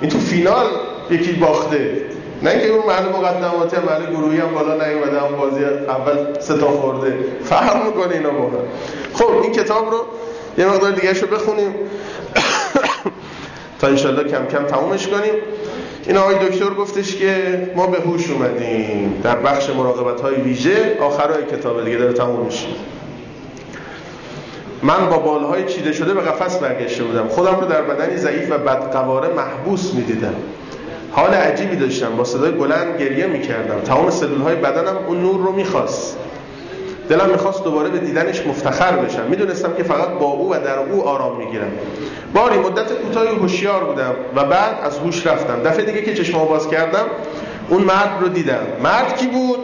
این 0.00 0.10
تو 0.10 0.18
فینال 0.18 0.66
یکی 1.10 1.32
باخته. 1.32 1.96
نه 2.42 2.50
اینکه 2.50 2.66
اون 2.66 2.86
محل 2.86 3.08
مقدماتی 3.08 3.76
هم 3.76 3.82
محل 3.82 4.10
گروهی 4.10 4.38
هم 4.38 4.54
بالا 4.54 4.86
نیومده 4.86 5.20
هم 5.20 5.36
بازی 5.36 5.64
اول 5.64 6.40
سه 6.40 6.56
خورده. 6.56 7.18
فهم 7.44 7.86
می‌کنه 7.86 8.14
اینا 8.14 8.30
با 8.30 8.50
خب 9.14 9.42
این 9.42 9.52
کتاب 9.52 9.90
رو 9.90 10.04
یه 10.58 10.66
مقدار 10.66 10.90
دیگه 10.90 11.12
رو 11.12 11.26
بخونیم. 11.26 11.74
تا 13.80 13.86
انشالله 13.86 14.24
کم 14.24 14.46
کم 14.46 14.64
تمومش 14.64 15.06
کنیم. 15.06 15.34
این 16.06 16.16
آقای 16.16 16.34
دکتر 16.34 16.70
گفتش 16.70 17.16
که 17.16 17.72
ما 17.76 17.86
به 17.86 17.98
هوش 18.00 18.30
اومدیم 18.30 19.20
در 19.22 19.36
بخش 19.36 19.70
مراقبت 19.70 20.20
های 20.20 20.34
ویژه. 20.34 20.98
آخرای 21.00 21.44
کتاب 21.44 21.84
دیگه 21.84 21.96
داره 21.96 22.12
تموم 22.12 22.46
میشه. 22.46 22.66
من 24.82 25.10
با 25.10 25.18
بالهای 25.18 25.64
چیده 25.64 25.92
شده 25.92 26.14
به 26.14 26.20
قفس 26.20 26.58
برگشته 26.58 27.04
بودم. 27.04 27.28
خودم 27.28 27.60
رو 27.60 27.66
در 27.66 27.82
بدنی 27.82 28.16
ضعیف 28.16 28.50
و 28.50 28.58
بدقواره 28.58 29.28
محبوس 29.28 29.94
می‌دیدم. 29.94 30.34
حال 31.16 31.34
عجیبی 31.34 31.76
داشتم. 31.76 32.16
با 32.16 32.24
صدای 32.24 32.50
بلند 32.50 33.00
گریه 33.00 33.26
می‌کردم. 33.26 33.80
تمام 33.80 34.10
سلول 34.10 34.40
های 34.40 34.56
بدنم 34.56 34.96
اون 35.08 35.20
نور 35.20 35.36
رو 35.46 35.52
می‌خواست. 35.52 36.16
دلم 37.08 37.30
می‌خواست 37.30 37.64
دوباره 37.64 37.88
به 37.88 37.98
دیدنش 37.98 38.46
مفتخر 38.46 38.92
بشم. 38.92 39.24
می‌دونستم 39.30 39.74
که 39.74 39.82
فقط 39.82 40.08
با 40.08 40.26
او 40.26 40.54
و 40.54 40.58
در 40.64 40.78
او 40.78 41.08
آرام 41.08 41.36
می‌گیرم. 41.38 41.70
باری 42.34 42.58
مدت 42.58 42.92
کوتاهی 42.92 43.36
هوشیار 43.36 43.84
بودم 43.84 44.14
و 44.36 44.44
بعد 44.44 44.78
از 44.82 44.98
هوش 44.98 45.26
رفتم. 45.26 45.62
دفعه 45.64 45.84
دیگه 45.84 46.02
که 46.02 46.14
چشمو 46.14 46.44
باز 46.44 46.68
کردم 46.68 47.04
اون 47.68 47.82
مرد 47.82 48.10
رو 48.20 48.28
دیدم. 48.28 48.66
مرد 48.82 49.16
کی 49.16 49.26
بود؟ 49.26 49.58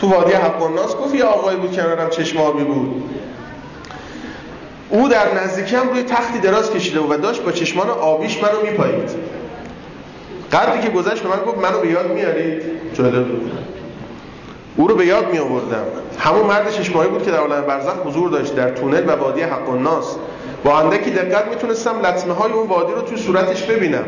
تو 0.00 0.08
وادی 0.08 0.32
حق 0.32 0.62
الناس 0.62 0.96
گفت 0.96 1.14
یه 1.14 1.24
آقایی 1.24 1.58
بود 1.58 1.76
کنارم 1.76 2.10
چشم 2.10 2.38
آبی 2.38 2.64
بود. 2.64 3.02
او 4.90 5.08
در 5.08 5.42
نزدیکم 5.44 5.88
روی 5.88 6.02
تختی 6.02 6.38
دراز 6.38 6.70
کشیده 6.70 7.00
بود 7.00 7.10
و 7.10 7.16
داشت 7.16 7.42
با 7.42 7.52
چشمان 7.52 7.88
آبیش 7.88 8.42
منو 8.42 8.70
میپایید. 8.70 9.10
قدری 10.52 10.80
که 10.80 10.88
گذشت 10.88 11.22
به 11.22 11.28
من 11.28 11.44
گفت 11.46 11.58
منو 11.58 11.80
به 11.80 11.88
یاد 11.88 12.12
میارید 12.12 12.62
جالب 12.94 13.26
او 14.76 14.88
رو 14.88 14.94
به 14.94 15.06
یاد 15.06 15.32
می 15.32 15.38
آوردم 15.38 15.84
همون 16.18 16.46
مرد 16.46 16.70
چشمایی 16.70 17.10
بود 17.10 17.22
که 17.22 17.30
در 17.30 17.38
عالم 17.38 17.60
برزخ 17.60 17.92
حضور 18.06 18.30
داشت 18.30 18.54
در 18.54 18.70
تونل 18.70 19.08
و 19.08 19.10
وادی 19.10 19.42
حق 19.42 19.68
الناس. 19.68 20.16
با 20.64 20.78
اندکی 20.78 21.10
دقت 21.10 21.48
می‌تونستم 21.48 22.00
لطمه 22.00 22.34
های 22.34 22.52
اون 22.52 22.66
وادی 22.66 22.92
رو 22.92 23.02
توی 23.02 23.16
صورتش 23.16 23.62
ببینم. 23.62 24.04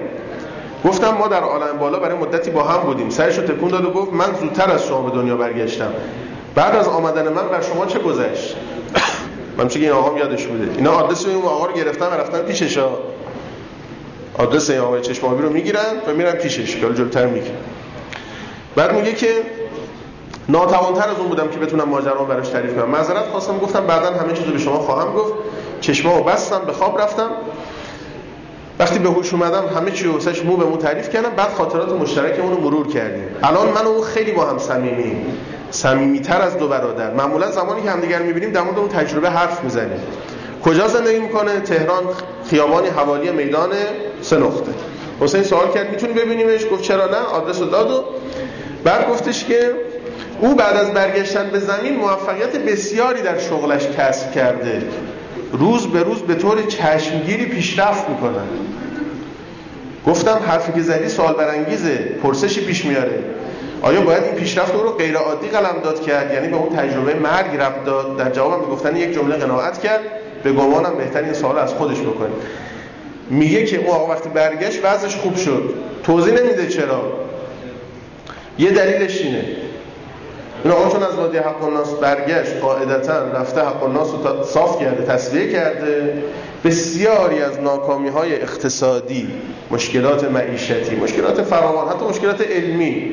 گفتم 0.84 1.10
ما 1.10 1.28
در 1.28 1.40
عالم 1.40 1.78
بالا 1.78 1.98
برای 1.98 2.18
مدتی 2.18 2.50
با 2.50 2.62
هم 2.62 2.82
بودیم. 2.82 3.10
سرش 3.10 3.38
رو 3.38 3.44
تکون 3.44 3.68
داد 3.68 3.84
و 3.84 3.90
گفت 3.90 4.12
من 4.12 4.34
زودتر 4.40 4.70
از 4.70 4.86
شما 4.86 5.02
به 5.02 5.16
دنیا 5.16 5.36
برگشتم. 5.36 5.92
بعد 6.54 6.76
از 6.76 6.88
آمدن 6.88 7.28
من 7.28 7.48
بر 7.48 7.60
شما 7.60 7.86
چه 7.86 7.98
گذشت؟ 7.98 8.56
من 9.58 9.68
چه 9.68 9.80
این 9.80 9.90
آقا 9.90 10.18
یادش 10.18 10.46
بوده. 10.46 10.68
اینا 10.76 10.90
آدرس 10.90 11.26
این 11.26 11.36
آقا 11.36 11.66
رو 11.66 11.72
گرفتن 11.72 12.06
و 12.06 12.10
رفتن 12.10 12.38
پیشش 12.38 12.78
آدرس 14.40 14.70
این 14.70 14.80
آقای 14.80 15.00
چشمابی 15.00 15.42
رو 15.42 15.50
می‌گیرن 15.50 16.00
و 16.06 16.12
میرن 16.12 16.32
پیشش 16.32 16.76
که 16.76 16.80
جلوتر 16.80 17.26
میگه. 17.26 17.50
بعد 18.76 18.94
میگه 18.94 19.12
که 19.12 19.28
ناتوانتر 20.48 21.08
از 21.08 21.18
اون 21.18 21.28
بودم 21.28 21.48
که 21.48 21.58
بتونم 21.58 21.88
ماجرا 21.88 22.24
براش 22.24 22.48
تعریف 22.48 22.74
کنم. 22.74 22.90
معذرت 22.90 23.24
خواستم 23.24 23.58
گفتم 23.58 23.86
بعدا 23.86 24.06
همه 24.06 24.32
چیزو 24.32 24.52
به 24.52 24.58
شما 24.58 24.78
خواهم 24.78 25.12
گفت. 25.12 25.32
چشمامو 25.80 26.22
بستم 26.24 26.60
به 26.66 26.72
خواب 26.72 27.00
رفتم. 27.00 27.30
وقتی 28.78 28.98
به 28.98 29.08
هوش 29.08 29.32
اومدم 29.32 29.64
همه 29.76 29.90
چی 29.90 30.06
واسش 30.06 30.44
مو 30.44 30.56
به 30.56 30.64
مو 30.64 30.76
تعریف 30.76 31.10
کردم. 31.10 31.30
بعد 31.30 31.48
خاطرات 31.48 31.92
مشترکمون 31.92 32.52
رو 32.52 32.60
مرور 32.60 32.88
کردیم. 32.88 33.24
الان 33.42 33.68
من 33.68 33.84
و 33.84 33.88
او 33.88 34.02
خیلی 34.02 34.32
با 34.32 34.46
هم 34.46 34.58
صمیمیم. 34.58 35.26
صمیمیتر 35.70 36.42
از 36.42 36.58
دو 36.58 36.68
برادر. 36.68 37.14
معمولا 37.14 37.50
زمانی 37.50 37.82
که 37.82 37.90
همدیگر 37.90 38.22
می‌بینیم 38.22 38.50
در 38.52 38.60
مورد 38.60 38.78
اون 38.78 38.88
تجربه 38.88 39.30
حرف 39.30 39.64
می‌زنیم. 39.64 40.00
کجا 40.64 40.88
زندگی 40.88 41.18
می‌کنه؟ 41.18 41.60
تهران 41.60 42.02
خیابانی 42.50 42.88
حوالی 42.88 43.30
میدان 43.30 43.70
سه 44.22 44.36
نقطه. 44.36 44.72
حسین 45.20 45.42
سوال 45.42 45.70
کرد 45.74 45.90
می‌تونی 45.90 46.12
ببینیمش؟ 46.12 46.66
گفت 46.72 46.82
چرا 46.82 47.06
نه؟ 47.06 47.16
آدرس 47.16 47.60
رو 47.60 47.66
داد 47.66 47.90
و 47.90 48.04
بعد 48.84 49.08
گفتش 49.08 49.44
که 49.44 49.74
او 50.40 50.54
بعد 50.54 50.76
از 50.76 50.92
برگشتن 50.92 51.50
به 51.50 51.58
زمین 51.58 51.96
موفقیت 51.96 52.56
بسیاری 52.56 53.22
در 53.22 53.38
شغلش 53.38 53.86
کسب 53.98 54.32
کرده. 54.32 54.82
روز 55.52 55.86
به 55.86 56.02
روز 56.02 56.18
به 56.18 56.34
طور 56.34 56.62
چشمگیری 56.62 57.46
پیشرفت 57.46 58.08
می‌کنن 58.08 58.46
گفتم 60.06 60.40
حرفی 60.46 60.72
که 60.72 60.82
زدی 60.82 61.08
سوال 61.08 61.34
برانگیزه 61.34 61.96
پرسشی 62.22 62.60
پیش 62.60 62.84
میاره. 62.84 63.18
آیا 63.82 64.00
باید 64.00 64.22
این 64.22 64.34
پیشرفت 64.34 64.74
رو 64.74 64.90
غیر 64.90 65.16
عادی 65.16 65.48
قلم 65.48 65.80
داد 65.84 66.00
کرد؟ 66.00 66.34
یعنی 66.34 66.48
به 66.48 66.56
اون 66.56 66.76
تجربه 66.76 67.14
مرگ 67.14 67.56
رفت 67.58 67.84
داد؟ 67.84 68.16
در 68.16 68.30
جوابم 68.30 68.60
می‌گفتن 68.64 68.96
یک 68.96 69.14
جمله 69.14 69.36
قناعت 69.36 69.80
کرد. 69.80 70.00
به 70.42 70.52
گمانم 70.52 70.94
بهتر 70.98 71.22
این 71.22 71.32
سوال 71.32 71.58
از 71.58 71.74
خودش 71.74 72.00
بکنید 72.00 72.42
میگه 73.30 73.64
که 73.64 73.76
او 73.76 73.92
آقا 73.92 74.12
وقتی 74.12 74.28
برگشت 74.28 74.80
وضعش 74.84 75.16
خوب 75.16 75.36
شد. 75.36 75.74
توضیح 76.02 76.34
نمیده 76.34 76.66
چرا. 76.66 77.12
یه 78.58 78.70
دلیلش 78.70 79.20
اینه. 79.20 79.44
این 80.64 80.72
آقا 80.72 80.90
چون 80.90 81.02
از 81.02 81.14
وادی 81.14 81.38
حق 81.38 81.64
الناس 81.64 81.90
برگشت 81.94 82.56
قاعدتا 82.60 83.24
رفته 83.24 83.60
حق 83.60 83.82
الناس 83.82 84.08
رو 84.10 84.44
صاف 84.44 84.80
کرده 84.80 85.04
تصویه 85.04 85.52
کرده 85.52 86.22
بسیاری 86.64 87.42
از 87.42 87.60
ناکامی 87.60 88.08
های 88.08 88.42
اقتصادی 88.42 89.28
مشکلات 89.70 90.24
معیشتی 90.24 90.96
مشکلات 90.96 91.42
فراوان 91.42 91.88
حتی 91.88 92.04
مشکلات 92.04 92.40
علمی 92.40 93.12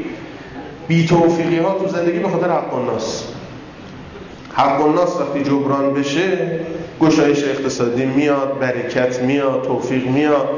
بی 0.87 1.05
توفیقی 1.05 1.59
ها 1.59 1.79
تو 1.79 1.87
زندگی 1.87 2.19
به 2.19 2.29
خاطر 2.29 2.49
حق 2.49 2.73
الناس. 2.73 3.23
حق 4.57 4.81
الناس 4.81 5.15
وقتی 5.21 5.43
جبران 5.43 5.93
بشه 5.93 6.59
گشایش 7.01 7.43
اقتصادی 7.43 8.05
میاد 8.05 8.59
برکت 8.59 9.21
میاد 9.21 9.63
توفیق 9.63 10.07
میاد. 10.07 10.49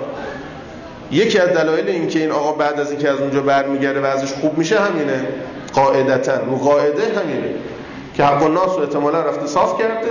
یکی 1.11 1.39
از 1.39 1.49
دلایل 1.49 1.87
اینکه 1.87 2.19
این 2.19 2.31
آقا 2.31 2.51
بعد 2.51 2.79
از 2.79 2.91
اینکه 2.91 3.09
از 3.09 3.19
اونجا 3.19 3.41
برمیگرده 3.41 4.01
و 4.01 4.05
ازش 4.05 4.33
خوب 4.33 4.57
میشه 4.57 4.79
همینه. 4.79 5.27
قاعدتا 5.73 6.33
رو 6.33 6.55
قاعده 6.55 7.01
همینه. 7.01 7.49
که 8.13 8.23
حق 8.23 8.43
الناس 8.43 8.75
رو 8.75 8.81
احتمالا 8.81 9.21
رفته 9.21 9.47
صاف 9.47 9.81
کرده 9.81 10.07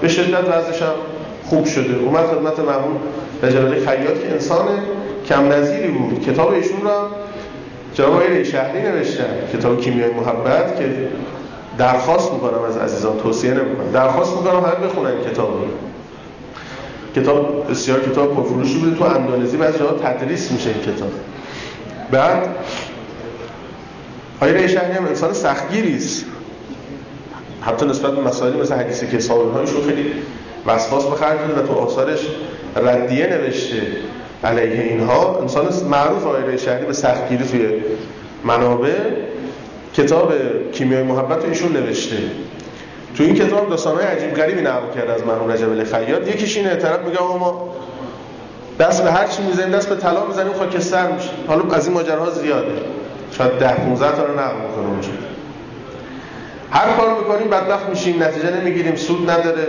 به 0.00 0.08
شدت 0.08 0.48
وضعش 0.48 0.82
هم 0.82 0.94
خوب 1.44 1.64
شده. 1.64 1.96
اومد 2.04 2.26
خدمت 2.26 2.58
مرحوم 2.58 2.96
رجلالی 3.42 3.80
خیاط 3.80 4.20
که 4.22 4.32
انسان 4.32 4.66
کم 5.28 5.52
نظیری 5.52 5.88
بود. 5.88 6.26
کتاب 6.26 6.52
ایشون 6.52 6.82
را 6.84 7.08
جناب 7.94 8.42
شهری 8.42 8.82
نوشتن. 8.82 9.24
کتاب 9.52 9.80
کیمیای 9.80 10.10
محبت 10.10 10.78
که 10.78 10.84
درخواست 11.80 12.32
می‌کنم 12.32 12.62
از 12.62 12.76
عزیزان 12.76 13.18
توصیه 13.18 13.50
نمی‌کنم. 13.50 13.92
درخواست 13.92 14.36
می‌کنم 14.36 14.56
همه 14.56 14.86
بخونن 14.86 15.10
کتاب 15.30 15.48
رو. 15.48 15.66
کتاب 17.22 17.70
بسیار 17.70 18.00
کتاب 18.00 18.34
پرفروشی 18.34 18.78
بوده. 18.78 18.96
تو 18.96 19.04
اندونزی 19.04 19.56
بعضی 19.56 19.78
جاها 19.78 19.94
تدریس 19.94 20.52
میشه 20.52 20.70
این 20.70 20.94
کتاب. 20.94 21.10
بعد 22.10 22.48
آقای 24.40 24.68
شهری 24.68 24.92
هم 24.92 25.06
انسان 25.06 25.32
سختگیری 25.32 25.98
حتی 27.62 27.86
نسبت 27.86 28.12
به 28.12 28.22
مسائلی 28.22 28.60
مثل 28.60 28.74
حدیثی 28.74 29.06
که 29.06 29.18
صاحبهایشون 29.18 29.82
خیلی 29.82 30.12
وسواس 30.66 31.04
به 31.04 31.16
خرج 31.16 31.38
و 31.58 31.66
تو 31.66 31.72
آثارش 31.72 32.20
ردیه 32.76 33.26
نوشته. 33.26 33.82
علیه 34.44 34.82
اینها 34.82 35.38
انسان 35.40 35.66
معروف 35.90 36.26
آقای 36.26 36.58
شهری 36.58 36.86
به 36.86 36.92
سختگیری 36.92 37.44
توی 37.44 37.82
منابع. 38.44 38.94
کتاب 40.02 40.32
کیمیای 40.72 41.02
محبت 41.02 41.42
رو 41.44 41.48
ایشون 41.48 41.72
نوشته. 41.72 42.16
تو 43.16 43.22
این 43.22 43.34
کتاب 43.34 43.70
داستانهای 43.70 44.06
عجیب 44.06 44.34
غریبی 44.34 44.60
نقل 44.60 44.94
کرده 44.94 45.12
از 45.12 45.26
مرحوم 45.26 45.50
رجب 45.50 45.70
الخیاط. 45.70 46.28
یکیش 46.28 46.56
اینه 46.56 46.76
طرف 46.76 47.00
میگه 47.00 47.18
ما 47.20 47.74
دست 48.80 49.04
به 49.04 49.12
هر 49.12 49.26
چی 49.26 49.42
می‌زنیم 49.42 49.70
دست 49.70 49.88
به 49.88 49.96
طلا 49.96 50.26
می‌زنیم 50.26 50.52
خاکستر 50.52 51.12
میشه 51.12 51.28
حالا 51.46 51.74
از 51.74 51.86
این 51.86 51.94
ماجراها 51.94 52.30
زیاده. 52.30 52.72
شاید 53.32 53.58
10 53.58 53.74
15 53.74 54.16
تا 54.16 54.24
رو 54.24 54.32
نقل 54.32 54.56
می‌کنه 54.56 54.86
اونجا. 54.88 55.08
هر 56.70 56.92
کار 56.96 57.18
می‌کنیم 57.18 57.48
بدبخت 57.50 57.88
میشیم 57.88 58.22
نتیجه 58.22 58.50
نمی‌گیریم 58.60 58.96
سود 58.96 59.30
نداره 59.30 59.66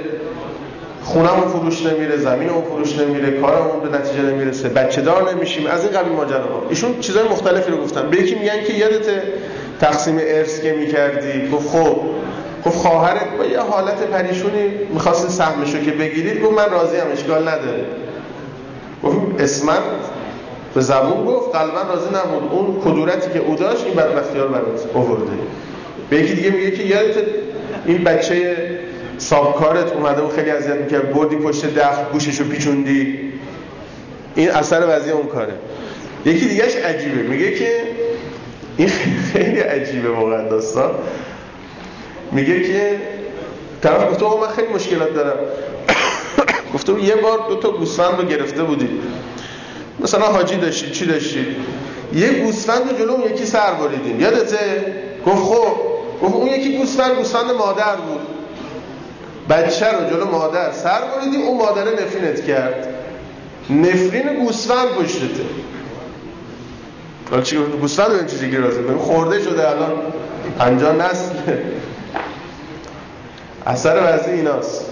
خونمون 1.03 1.47
فروش 1.47 1.85
نمیره 1.85 2.17
زمینمون 2.17 2.61
فروش 2.61 2.99
نمیره 2.99 3.31
کارمون 3.31 3.79
به 3.89 3.97
نتیجه 3.97 4.21
نمی‌رسه 4.21 4.69
بچه 4.69 5.01
دار 5.01 5.33
نمیشیم. 5.33 5.67
از 5.67 5.83
این 5.85 5.93
قبیل 5.99 6.13
ماجراها. 6.13 6.63
ایشون 6.69 6.99
چیزای 6.99 7.23
مختلفی 7.23 7.71
رو 7.71 7.77
گفتن. 7.77 8.09
به 8.09 8.17
یکی 8.17 8.35
میگن 8.35 8.63
که 8.67 8.73
یادت 8.73 9.05
تقسیم 9.81 10.17
ارث 10.21 10.61
که 10.61 10.73
می‌کردی. 10.73 11.49
گفت 11.49 11.69
خب. 11.69 11.99
گفت 12.65 12.77
خواهرت 12.77 13.37
با 13.37 13.45
یه 13.45 13.59
حالت 13.59 13.97
پریشونی 13.97 14.67
می‌خواست 14.93 15.29
سهمشو 15.29 15.83
که 15.83 15.91
بگیرید 15.91 16.41
گفت 16.41 16.57
من 16.57 16.69
راضی 16.69 16.97
ام 16.97 17.11
اشکال 17.11 17.41
نداره. 17.47 17.85
گفت 19.03 19.41
اسمت 19.41 19.81
به 20.75 20.81
زبون 20.81 21.25
گفت 21.25 21.55
قلبا 21.55 21.81
راضی 21.81 22.09
نبود. 22.09 22.51
اون 22.51 22.81
کدورتی 22.81 23.31
که 23.33 23.39
او 23.39 23.55
داشت 23.55 23.85
این 23.85 23.95
بدبختی 23.95 24.39
ها 24.39 24.47
برات 24.47 24.95
آورده. 24.95 25.31
به 26.09 26.17
یکی 26.17 26.33
دیگه 26.33 26.49
میگه 26.49 26.71
که 26.71 26.83
یادت 26.83 27.15
این 27.85 28.03
بچه 28.03 28.55
سابکارت 29.17 29.91
اومده 29.93 30.21
و 30.21 30.27
خیلی 30.27 30.49
اذیت 30.49 30.75
می‌کرد. 30.75 31.13
بردی 31.13 31.35
پشت 31.35 31.73
دخ 31.73 32.11
گوششو 32.13 32.43
پیچوندی. 32.43 33.19
این 34.35 34.51
اثر 34.51 34.83
وضعی 34.87 35.11
اون 35.11 35.27
کاره. 35.27 35.53
یکی 36.25 36.47
دیگهش 36.47 36.75
عجیبه. 36.75 37.21
میگه 37.21 37.51
که 37.51 37.81
این 38.77 38.89
عجیبه 39.39 40.09
واقعا 40.09 40.49
داستان. 40.49 40.91
میگه 42.31 42.63
که 42.63 43.01
طرف 43.81 44.11
گفته 44.11 44.25
من 44.25 44.47
خیلی 44.55 44.67
مشکلات 44.67 45.13
دارم. 45.13 45.37
گفته 46.73 47.03
یه 47.03 47.15
بار 47.15 47.39
دو 47.49 47.55
تا 47.55 47.71
گوسفند 47.71 48.21
رو 48.21 48.27
گرفته 48.27 48.63
بودی. 48.63 48.89
مثلا 49.99 50.25
حاجی 50.25 50.57
داشتی 50.57 50.91
چی 50.91 51.05
داشتی؟ 51.05 51.45
یه 52.13 52.29
گوسفند 52.29 52.91
رو 52.91 52.97
جلو 52.97 53.31
یکی 53.31 53.45
سر 53.45 53.73
بریدیم. 53.73 54.19
یادته؟ 54.19 54.93
گفت 55.25 55.37
خب. 55.37 55.73
گفت 56.21 56.35
اون 56.35 56.47
یکی 56.47 56.77
گوسفند 56.77 57.15
گوسفند 57.15 57.51
مادر 57.51 57.95
بود. 57.95 58.21
بچه 59.49 59.85
رو 59.91 60.09
جلو 60.09 60.25
مادر 60.25 60.71
سر 60.71 61.01
بریدیم 61.01 61.41
اون 61.41 61.57
مادره 61.57 61.91
نفرینت 61.91 62.45
کرد. 62.45 62.87
نفرین 63.69 64.43
گوسفند 64.43 64.87
پشتته 64.87 65.45
حالا 67.31 67.43
چی 67.43 67.57
گوسفند 67.81 68.11
رو 68.11 68.17
این 68.17 68.25
چیزی 68.25 68.49
گیر 68.49 68.61
خورده 68.97 69.39
شده 69.39 69.69
الان. 69.69 69.91
پنجاه 70.59 70.95
نسل 70.95 71.33
اثر 73.65 74.01
وضعی 74.03 74.33
ایناست. 74.33 74.85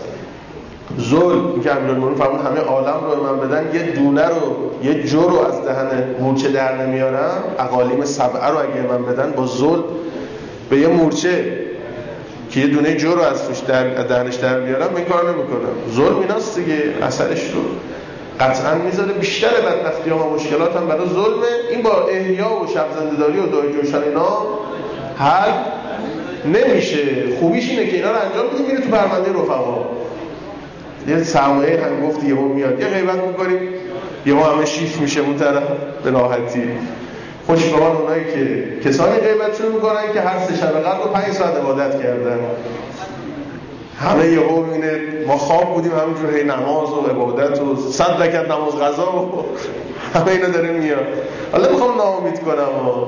ظلم 0.99 1.61
که 1.61 1.75
امیرالمومنین 1.75 2.17
فرمود 2.17 2.45
همه 2.45 2.59
عالم 2.59 2.99
رو 3.11 3.23
من 3.23 3.47
بدن 3.47 3.75
یه 3.75 3.81
دونه 3.91 4.25
رو 4.25 4.71
یه 4.83 5.03
جو 5.03 5.21
رو 5.21 5.39
از 5.39 5.65
دهن 5.65 6.15
مورچه 6.19 6.49
در 6.49 6.85
نمیارم. 6.85 7.43
اقالیم 7.59 8.05
سبعه 8.05 8.47
رو 8.47 8.57
اگه 8.57 8.81
من 8.89 9.05
بدن 9.05 9.31
با 9.31 9.47
ظلم 9.47 9.83
به 10.69 10.77
یه 10.77 10.87
مورچه 10.87 11.59
که 12.51 12.59
یه 12.59 12.67
دونه 12.67 12.95
جو 12.95 13.15
رو 13.15 13.21
از 13.21 13.41
دهنش 14.09 14.35
در 14.35 14.59
بیارم 14.59 14.95
این 14.95 15.05
کار 15.05 15.29
نمی‌کنم. 15.29 15.95
ظلم 15.95 16.19
ایناست 16.19 16.59
دیگه 16.59 16.93
اثرش 17.01 17.51
رو. 17.51 17.61
قطعا 18.39 18.75
می‌ذاره 18.75 19.13
بیشتر 19.13 19.47
بدبختی 19.47 20.09
ها 20.09 20.27
و 20.27 20.33
مشکلات 20.33 20.75
هم 20.75 20.87
برای 20.87 21.09
ظلمه 21.09 21.47
این 21.71 21.81
با 21.81 22.07
احیا 22.07 22.49
و 22.53 22.67
شب 22.67 22.85
زندهداری 22.99 23.39
و 23.39 23.45
دای 23.45 23.73
جوشن 23.73 24.03
اینا 24.03 24.37
حل 25.17 25.51
نمیشه. 26.45 26.97
خوبیش 27.39 27.69
اینه 27.69 27.87
که 27.87 27.95
اینا 27.95 28.11
رو 28.11 28.17
انجام 28.17 28.47
بدیم 28.47 28.65
میره 28.65 28.81
تو 28.81 28.89
پرونده 28.89 29.31
رفقا. 29.31 29.85
یه 31.07 31.23
سرمایه 31.23 31.81
هم 31.85 32.07
گفت 32.07 32.23
یهو 32.23 32.47
میاد. 32.53 32.79
یه 32.79 32.87
غیبت 32.87 33.23
می‌کنیم 33.23 33.59
یهو 34.25 34.43
همه 34.43 34.65
شیف 34.65 35.01
میشه 35.01 35.19
اون 35.19 35.37
طرف 35.37 35.63
به 36.03 36.11
راحتی. 36.11 36.63
خوشبان 37.47 37.95
اونایی 37.95 38.23
که 38.23 38.89
کسانی 38.89 39.19
غیبت 39.19 39.55
شروع 39.55 39.71
می‌کنن 39.71 40.13
که 40.13 40.21
هر 40.21 40.39
سه 40.39 40.55
شب 40.55 40.79
قبل 40.79 41.03
رو 41.03 41.09
پنج 41.09 41.33
ساعت 41.33 41.55
عبادت 41.55 42.03
کردن. 42.03 42.39
همه 43.99 44.27
یهو 44.27 44.61
می‌بینه 44.61 44.99
ما 45.27 45.37
خواب 45.37 45.73
بودیم 45.73 45.91
همینجور 45.91 46.35
هی 46.35 46.43
نماز 46.43 46.89
و 46.89 47.01
عبادت 47.09 47.61
و 47.61 47.75
صد 47.91 48.21
رکعت 48.21 48.51
نماز 48.51 48.75
غذا 48.75 49.11
و 49.11 49.45
همه 50.13 50.31
اینا 50.31 50.47
داره 50.47 50.71
میاد. 50.71 51.07
حالا 51.51 51.69
می‌خوام 51.69 51.97
ناامید 51.97 52.39
کنم 52.39 52.87
و 52.87 53.05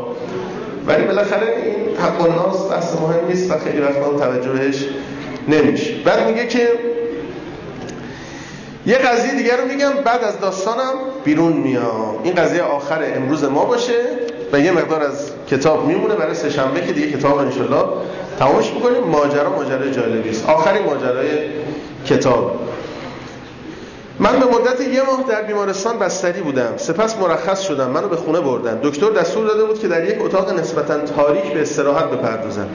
ولی 0.88 1.04
بالاخره 1.04 1.48
این 1.48 1.98
حق 1.98 2.22
و 2.22 2.28
ناس 2.28 2.72
بحث 2.72 2.96
مهم 2.96 3.28
نیست 3.28 3.52
و 3.52 3.58
خیلی 3.58 3.82
وقت 3.82 4.20
توجهش 4.20 4.86
نمیشه. 5.48 5.94
بعد 6.06 6.28
میگه 6.28 6.48
که 6.48 6.68
یه 8.86 8.96
قضیه 8.96 9.36
دیگر 9.36 9.58
رو 9.58 9.68
میگم 9.68 9.92
بعد 10.06 10.24
از 10.24 10.40
داستانم 10.40 10.94
بیرون 11.24 11.54
میام. 11.54 12.16
این 12.24 12.34
قضیه 12.34 12.62
آخر 12.62 13.04
امروز 13.16 13.44
ما 13.44 13.66
باشه. 13.66 13.94
و 14.54 14.60
یه 14.60 14.72
مقدار 14.72 15.02
از 15.02 15.32
کتاب 15.50 15.88
میمونه 15.88 16.16
برای 16.16 16.34
سه 16.34 16.50
شنبه 16.50 16.82
که 16.82 16.94
دیگه 16.94 17.12
کتاب 17.12 17.38
انشالله 17.38 17.84
تمامش 18.40 18.72
بکنیم 18.72 19.04
ماجرا 19.04 19.50
ماجرای 19.50 19.92
جالبی 19.92 20.30
است 20.30 20.50
آخرین 20.50 20.84
ماجرای 20.84 21.28
کتاب. 22.06 22.60
من 24.20 24.40
به 24.40 24.46
مدت 24.46 24.82
یه 24.82 25.04
ماه 25.04 25.24
در 25.30 25.42
بیمارستان 25.42 26.00
بستری 26.00 26.42
بودم. 26.42 26.74
سپس 26.78 27.18
مرخص 27.18 27.62
شدم. 27.62 27.90
منو 27.90 28.08
به 28.08 28.16
خونه 28.16 28.40
بردن. 28.40 28.80
دکتر 28.84 29.10
دستور 29.10 29.48
داده 29.48 29.64
بود 29.64 29.80
که 29.80 29.88
در 29.88 30.10
یک 30.10 30.22
اتاق 30.22 30.60
نسبتا 30.60 31.00
تاریک 31.00 31.54
به 31.54 31.62
استراحت 31.62 32.06
بپردازم. 32.06 32.68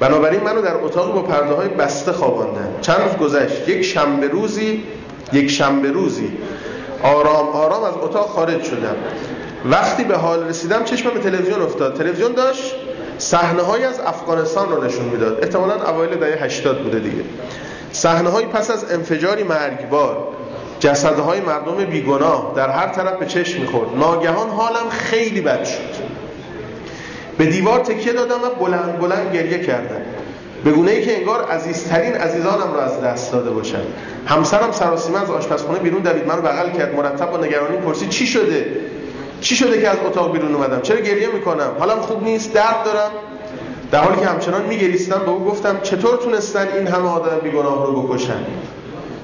بنابراین 0.00 0.40
منو 0.40 0.62
در 0.62 0.76
اتاق 0.76 1.14
با 1.14 1.22
پرده 1.22 1.54
های 1.54 1.68
بسته 1.68 2.12
خواباندن. 2.12 2.68
چند 2.80 2.96
روز 3.00 3.16
گذشت. 3.16 3.68
یک 3.68 3.82
شنبه 3.82 4.28
روزی 4.28 4.82
یک 5.32 5.50
شنبه 5.50 5.90
روزی. 5.90 6.32
آرام 7.02 7.48
آرام 7.48 7.84
از 7.84 7.94
اتاق 8.02 8.28
خارج 8.28 8.62
شدم. 8.62 8.96
وقتی 9.64 10.04
به 10.04 10.16
حال 10.16 10.48
رسیدم 10.48 10.84
چشمم 10.84 11.14
به 11.14 11.20
تلویزیون 11.20 11.62
افتاد. 11.62 11.96
تلویزیون 11.96 12.32
داشت 12.32 12.74
صحنه 13.18 13.62
های 13.62 13.84
از 13.84 14.00
افغانستان 14.00 14.68
رو 14.68 14.84
نشون 14.84 15.04
می‌داد. 15.04 15.38
احتمالاً 15.42 15.90
اوایل 15.90 16.14
دهه 16.14 16.44
80 16.44 16.82
بوده 16.82 16.98
دیگه. 16.98 17.22
صحنه 17.92 18.30
های 18.30 18.46
پس 18.46 18.70
از 18.70 18.92
انفجاری 18.92 19.42
مرگبار 19.42 20.28
جسدهای 20.80 21.40
مردم 21.40 21.84
بیگناه 21.84 22.52
در 22.56 22.70
هر 22.70 22.88
طرف 22.88 23.18
به 23.18 23.26
چشم 23.26 23.60
می‌خورد. 23.60 23.96
ناگهان 23.96 24.48
حالم 24.48 24.88
خیلی 24.90 25.40
بد 25.40 25.64
شد. 25.64 26.08
به 27.38 27.46
دیوار 27.46 27.80
تکیه 27.80 28.12
دادم 28.12 28.42
و 28.42 28.64
بلند 28.64 28.98
بلند 28.98 29.34
گریه 29.34 29.58
کردم. 29.58 30.02
به 30.64 30.70
گونه 30.70 30.90
ای 30.90 31.04
که 31.04 31.16
انگار 31.16 31.44
عزیزترین 31.44 32.14
عزیزانم 32.14 32.74
را 32.74 32.82
از 32.82 33.00
دست 33.00 33.32
داده 33.32 33.50
باشم. 33.50 33.82
همسرم 34.26 34.72
سراسیمه 34.72 35.22
از 35.22 35.30
آشپزخونه 35.30 35.78
بیرون 35.78 36.02
دوید. 36.02 36.26
منو 36.26 36.42
بغل 36.42 36.70
کرد. 36.70 36.94
مرتب 36.94 37.30
با 37.30 37.36
نگرانی 37.36 37.76
پرسید 37.76 38.08
چی 38.08 38.26
شده؟ 38.26 38.66
چی 39.40 39.56
شده 39.56 39.80
که 39.80 39.88
از 39.88 39.96
اتاق 40.06 40.32
بیرون 40.32 40.54
اومدم؟ 40.54 40.80
چرا 40.80 41.00
گریه 41.00 41.28
می‌کنم؟ 41.28 41.70
حالم 41.78 42.00
خوب 42.00 42.22
نیست 42.22 42.54
درد 42.54 42.84
دارم. 42.84 43.10
در 43.90 44.02
حالی 44.02 44.20
که 44.20 44.26
همچنان 44.26 44.62
میگریستم 44.62 45.18
به 45.18 45.30
او 45.30 45.44
گفتم 45.44 45.80
چطور 45.82 46.16
تونستن 46.16 46.68
این 46.68 46.86
همه 46.86 47.08
آدم 47.08 47.38
بیگناه 47.42 47.86
رو 47.86 48.02
بکشن؟ 48.02 48.44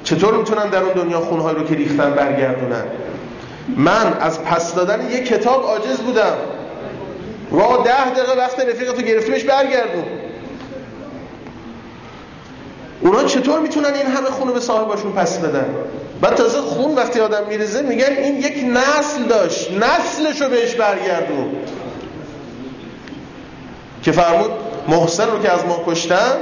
چطور 0.04 0.34
می‌تونن 0.34 0.68
در 0.68 0.82
اون 0.82 0.92
دنیا 0.92 1.20
خونهای 1.20 1.54
رو 1.54 1.64
که 1.64 1.74
ریختن 1.74 2.10
برگردونن؟ 2.10 2.84
من 3.76 4.16
از 4.20 4.44
پس 4.44 4.74
دادن 4.74 5.10
یک 5.10 5.26
کتاب 5.28 5.62
عاجز 5.62 5.98
بودم. 5.98 6.36
و 7.52 7.82
ده 7.84 8.10
دقیقه 8.10 8.38
وقت 8.38 8.60
رفیقتو 8.60 9.02
گرفتیمش 9.02 9.44
برگردون. 9.44 10.04
اونا 13.00 13.24
چطور 13.24 13.60
می‌تونن 13.60 13.94
این 13.94 14.06
همه 14.06 14.26
خونو 14.30 14.52
به 14.52 14.60
صاحباشون 14.60 15.12
پس 15.12 15.38
بدن؟ 15.38 15.66
بعد 16.20 16.34
تازه 16.34 16.60
خون 16.60 16.94
وقتی 16.94 17.20
آدم 17.20 17.46
میریزه 17.48 17.82
میگن 17.82 18.12
این 18.12 18.36
یک 18.36 18.64
نسل 18.64 19.22
داشت. 19.28 19.70
نسلشو 19.72 20.48
بهش 20.48 20.74
برگردون. 20.74 21.56
که 24.02 24.12
فرمود 24.12 24.50
محسن 24.88 25.30
رو 25.30 25.42
که 25.42 25.50
از 25.50 25.64
ما 25.64 25.82
کشتن 25.86 26.36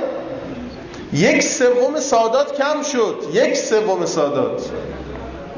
یک 1.13 1.43
سوم 1.43 2.01
سادات 2.01 2.57
کم 2.57 2.83
شد. 2.83 3.17
یک 3.33 3.57
سوم 3.57 4.07
سادات. 4.07 4.63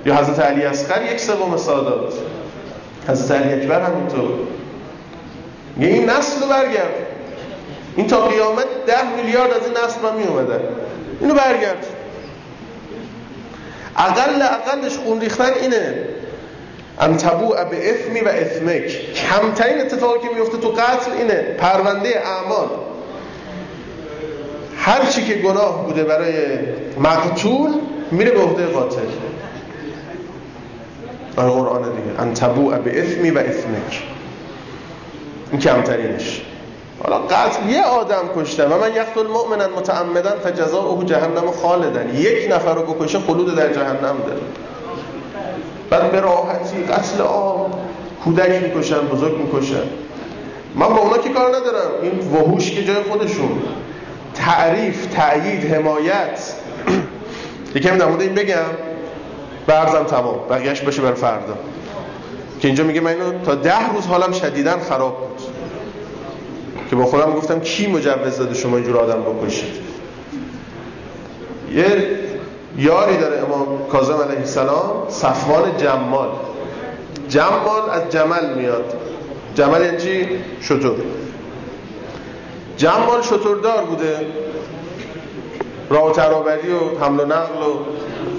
یا 0.07 0.17
حضرت 0.17 0.39
علی 0.39 0.63
اصغر 0.63 1.13
یک 1.13 1.21
سوم 1.21 1.57
سادات. 1.57 2.15
حضرت 3.09 3.41
علی 3.41 3.53
اکبر 3.53 3.81
همینطور 3.81 4.31
یه 5.81 5.89
این 5.89 6.11
نسل 6.11 6.41
رو 6.41 6.49
برگرد. 6.49 6.95
این 7.97 8.07
تا 8.07 8.27
قیامت 8.27 8.67
ده 8.87 9.17
میلیارد 9.17 9.51
از 9.51 9.63
این 9.67 9.73
نسل 9.85 10.01
من 10.03 10.17
می 10.17 10.27
اومدن. 10.27 10.61
اینو 11.21 11.35
برگرد. 11.35 11.87
اقل 13.97 14.43
اقلش 14.43 14.97
خون 14.97 15.21
ریختن 15.21 15.51
اینه. 15.63 15.95
ان 17.01 17.17
تبوع 17.17 17.65
به 17.65 17.91
اثمی 17.91 18.21
و 18.21 18.29
اثمک 18.29 19.15
کمترین 19.15 19.81
اتفاقی 19.81 20.29
که 20.29 20.35
میفته 20.35 20.59
تو 20.59 20.69
قتل 20.69 21.11
اینه. 21.19 21.35
پرونده 21.35 22.23
اعمال. 22.27 22.69
هر 24.77 25.07
چی 25.07 25.25
که 25.25 25.35
گناه 25.35 25.87
بوده 25.87 26.05
برای 26.05 26.35
مقتول 26.99 27.71
میره 28.11 28.31
به 28.31 28.41
عهده 28.41 28.67
قاتل. 28.67 28.99
آن 31.37 31.51
قرآن 31.51 31.83
دیگه. 31.83 32.21
ان 32.23 32.35
تبوع 32.35 32.79
به 32.79 33.03
اثمی 33.03 33.31
و 33.31 33.39
اثمک 33.39 34.03
این 35.53 35.61
کمترینش. 35.61 36.43
حالا 37.05 37.19
قتل 37.19 37.69
یه 37.69 37.83
آدم 37.83 38.23
کشته 38.37 38.67
و 38.67 38.81
من 38.81 38.95
یقتل 38.95 39.27
مؤمنا 39.27 39.69
متعمدا 39.77 40.31
فجزاؤه 40.31 41.05
جهنم 41.05 41.51
خالدن 41.63 42.15
یک 42.15 42.53
نفر 42.53 42.75
رو 42.75 42.83
بکشه 42.83 43.19
خلود 43.19 43.55
در 43.55 43.73
جهنم 43.73 44.17
داره. 44.27 44.41
بعد 45.91 46.13
به 46.13 46.21
راحتی 46.21 46.85
قتل 46.85 47.23
عام 47.23 47.71
کودک 48.25 48.63
می‌کشن 48.63 48.99
بزرگ 48.99 49.39
می‌کشن. 49.39 49.83
من 50.75 50.89
با 50.89 50.97
اونا 50.97 51.19
که 51.19 51.29
کار 51.29 51.49
ندارم. 51.49 51.91
این 52.03 52.19
وحوش 52.19 52.71
که 52.71 52.85
جای 52.85 53.03
خودشون. 53.03 53.63
تعریف 54.35 55.07
تأیید 55.07 55.75
حمایت. 55.75 56.55
یکم 57.75 57.99
در 57.99 58.07
مورد 58.07 58.21
این 58.21 58.35
بگم. 58.35 58.57
برزم 59.67 60.05
تمام. 60.05 60.37
بقیهش 60.51 60.81
بشه 60.81 61.03
بر 61.03 61.13
فردا. 61.13 61.55
که 62.61 62.69
اینجا 62.69 62.85
میگه 62.85 63.01
من 63.01 63.11
اینو 63.11 63.45
تا 63.45 63.55
ده 63.55 63.93
روز 63.93 64.07
حالم 64.07 64.33
شدیدن 64.33 64.79
خراب 64.79 65.19
بود. 65.19 65.54
که 66.91 66.97
با 66.97 67.05
خودم 67.05 67.33
گفتم 67.33 67.61
کی 67.61 67.87
مجوز 67.87 68.39
داده 68.39 68.55
شما 68.55 68.77
اینجور 68.77 68.97
آدم 68.97 69.23
بکشید 69.23 69.75
یه 71.73 72.09
یاری 72.79 73.17
داره 73.17 73.43
امام 73.43 73.87
کاظم 73.89 74.17
علیه 74.17 74.39
السلام 74.39 75.09
صفوان 75.09 75.77
جمال 75.77 76.29
جمال 77.29 77.91
از 77.91 78.03
جمل 78.11 78.55
میاد 78.55 78.95
جمل 79.55 79.85
یعنی 79.85 79.99
چی؟ 79.99 80.29
شطور 80.61 80.97
جمال 82.77 83.23
شطوردار 83.23 83.85
بوده 83.85 84.27
راه 85.91 86.11
و 86.11 86.13
ترابری 86.13 86.73
و 86.73 86.99
حمل 87.01 87.21
و 87.21 87.25
نقل 87.25 87.63
و 87.63 87.77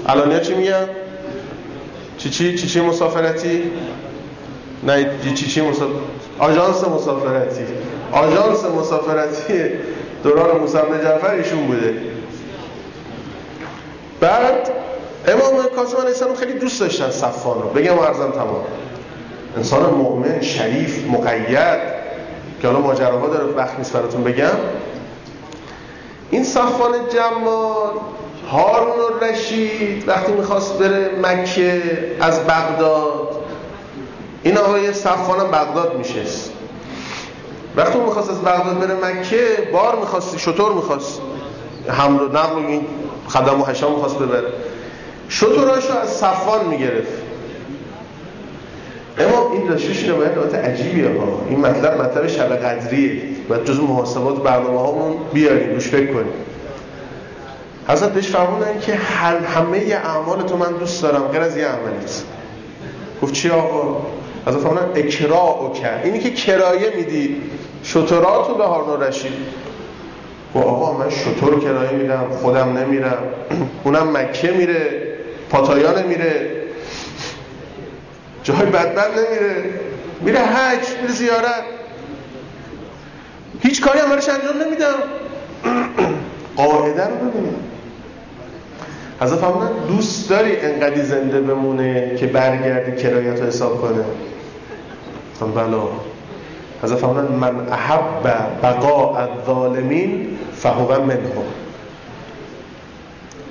الانیا 0.06 0.38
چی 0.40 0.54
میگن؟ 0.54 0.88
چی 2.18 2.30
چی 2.30 2.58
چی 2.58 2.66
چی 2.66 2.80
مسافرتی؟ 2.80 3.62
نه 4.82 5.10
چی 5.34 5.46
چی 5.46 5.60
مسافرتی؟ 5.60 5.98
آژانس 6.38 6.84
مسافرتی 6.84 7.64
آژانس 8.12 8.64
مسافرتی 8.64 9.70
دوران 10.22 10.58
موسی 10.60 10.78
بن 10.78 11.02
جعفر 11.02 11.30
ایشون 11.30 11.66
بوده. 11.66 11.94
بعد 14.20 14.70
امام 15.28 15.66
کاظم 15.76 15.96
علیه 15.96 16.08
السلام 16.08 16.34
خیلی 16.34 16.52
دوست 16.52 16.80
داشتن 16.80 17.10
صفان 17.10 17.62
رو. 17.62 17.68
بگم 17.68 17.98
ارزم 17.98 18.30
تمام. 18.30 18.64
انسان 19.56 19.94
مؤمن 19.94 20.40
شریف 20.40 21.06
مقید 21.08 21.78
که 22.62 22.68
حالا 22.68 22.80
ماجراها 22.80 23.26
داره 23.26 23.44
وقت 23.44 23.78
نیست 23.78 23.92
براتون 23.92 24.24
بگم. 24.24 24.56
این 26.30 26.44
صفان 26.44 26.92
جمال 27.14 27.90
هارون 28.50 29.20
رشید 29.22 30.08
وقتی 30.08 30.32
می‌خواست 30.32 30.78
بره 30.78 31.10
مکه 31.22 31.82
از 32.20 32.40
بغداد 32.40 33.36
این 34.42 34.58
آقای 34.58 34.92
صفان 34.92 35.38
بغداد 35.50 35.96
میشست. 35.98 36.52
وقتی 37.76 37.98
می‌خواست 37.98 38.30
از 38.30 38.42
بغداد 38.42 38.78
بره 38.78 38.94
مکه 38.94 39.68
بار 39.72 39.96
می‌خواستی 40.00 40.38
شطور 40.38 40.72
می‌خواست. 40.72 41.20
حمل 41.88 42.20
و 42.22 42.28
نقل 42.28 42.56
این 42.56 42.86
خدم 43.28 43.60
و 43.60 43.64
حشام 43.64 43.92
می‌خواست 43.92 44.18
ببره. 44.18 44.48
شطوراشو 45.28 45.98
از 45.98 46.08
صفان 46.08 46.66
می‌گرفت. 46.66 47.12
اما 49.18 49.52
این 49.52 49.66
داشتش 49.66 50.04
نمایت 50.04 50.54
عجیبیه 50.54 51.08
ها 51.08 51.40
این 51.48 51.60
مطلب 51.60 52.02
مطلب 52.02 52.26
شب 52.26 52.56
قدریه. 52.56 53.22
و 53.50 53.56
جز 53.58 53.80
محاسبات 53.80 54.42
برنامه 54.42 54.80
هامون 54.80 55.16
بیاریم 55.32 55.74
روش 55.74 55.88
فکر 55.88 56.12
کنیم. 56.12 56.32
حضرت 57.88 58.12
بهش 58.12 58.28
فرمودن 58.28 58.80
که 58.80 58.94
همه 59.54 59.78
اعمال 60.04 60.42
تو 60.42 60.56
من 60.56 60.72
دوست 60.72 61.02
دارم. 61.02 61.22
غیر 61.22 61.40
از 61.42 61.56
یه 61.56 61.66
عملیت 61.66 62.22
گفت 63.22 63.32
چی 63.32 63.50
آقا؟ 63.50 64.06
حضرت 64.46 64.60
فرمودن 64.60 64.90
اکرا 64.94 65.72
کرد 65.82 66.04
اینی 66.04 66.18
که 66.18 66.30
کرایه 66.30 66.92
میدی. 66.96 67.36
شطراتو 67.82 68.54
به 68.54 68.64
هارون 68.64 69.02
رشید 69.02 69.32
و 70.54 70.58
آقا 70.58 70.98
من 70.98 71.10
شطور 71.10 71.60
کرایه 71.60 71.90
میدم 71.90 72.26
خودم 72.30 72.78
نمیرم. 72.78 73.18
اونم 73.84 74.16
مکه 74.16 74.50
میره 74.50 75.02
پاتایان 75.50 76.06
میره. 76.06 76.50
جای 78.42 78.66
بدبر 78.66 79.08
نمیره. 79.10 79.64
میره 80.20 80.40
حج 80.40 80.88
میره 81.02 81.12
زیارت. 81.12 81.64
هیچ 83.60 83.82
کاری 83.82 83.98
هم 83.98 84.10
برش 84.10 84.28
انجام 84.28 84.62
نمیدم. 84.62 84.94
قاعده 86.56 87.04
رو 87.04 87.14
ببینیم. 87.16 87.56
حضرت 89.20 89.38
فرمودن 89.38 89.70
دوست 89.88 90.30
داری 90.30 90.56
انقدی 90.60 91.02
زنده 91.02 91.40
بمونه 91.40 92.16
که 92.16 92.26
برگردی 92.26 93.02
کرایت 93.02 93.40
رو 93.40 93.46
حساب 93.46 93.80
کنه؟ 93.80 94.04
هم 95.40 95.52
بلا 95.52 95.88
حضرت 96.82 96.98
فرمودن 96.98 97.34
من 97.34 97.68
احب 97.72 98.22
بقاء 98.62 99.20
الظالمین 99.20 100.38
فهو 100.56 101.02
منهم. 101.02 101.44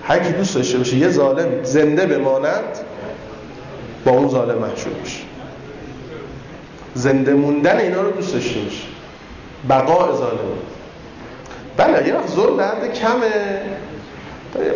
هر 0.04 0.20
کی 0.20 0.32
دوست 0.32 0.56
داشته 0.56 0.78
باشه 0.78 0.96
یه 0.96 1.10
ظالم 1.10 1.64
زنده 1.64 2.06
بماند 2.06 2.64
با 4.06 4.12
اون 4.12 4.30
ظالم 4.30 4.58
محشور 4.58 4.94
بشه 4.94 5.20
زنده 6.94 7.34
موندن 7.34 7.78
اینا 7.78 8.02
رو 8.02 8.12
دوست 8.12 8.34
داشته 8.34 8.60
باشه. 8.60 8.84
بقاء 9.70 10.16
ظالم. 10.16 10.38
بله 11.78 12.08
یه 12.08 12.16
وقت 12.16 12.28
ظلم 12.28 12.58
درد 12.58 12.94
کمه. 12.94 13.62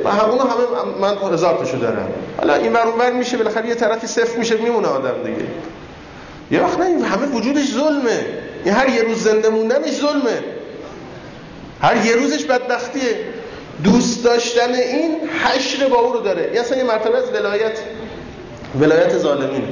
و 0.04 0.12
همونو 0.12 0.42
همه 0.42 0.64
من 1.02 1.34
هزار 1.34 1.58
تاشو 1.58 1.78
دارم. 1.78 2.08
حالا 2.38 2.54
این 2.54 2.74
ور 2.74 3.12
میشه 3.12 3.38
بالاخره 3.38 3.68
یه 3.68 3.76
طرفی 3.76 4.08
صفر 4.08 4.40
میشه 4.40 4.58
میمونه 4.58 4.88
آدم 4.88 5.24
دیگه. 5.24 5.48
یه 6.52 6.62
وقت 6.62 6.80
نه 6.80 7.06
همه 7.06 7.26
وجودش 7.28 7.72
ظلمه. 7.74 8.26
این 8.66 8.74
هر 8.74 8.90
یه 8.90 9.02
روز 9.02 9.24
زنده 9.24 9.50
موندنش 9.50 9.92
ظلمه. 9.92 10.44
هر 11.82 12.06
یه 12.06 12.16
روزش 12.16 12.46
بدبختیه. 12.46 13.26
دوست 13.84 14.24
داشتن 14.24 14.74
این 14.74 15.12
حشر 15.46 15.88
با 15.88 15.98
او 15.98 16.14
رو 16.14 16.20
داره. 16.20 16.52
یه 16.54 16.60
اصلا 16.60 16.78
یه 16.78 16.84
مرتبه 16.84 17.18
از 17.18 17.34
ولایت 17.34 17.80
ولایت 18.80 19.18
ظالمین. 19.18 19.64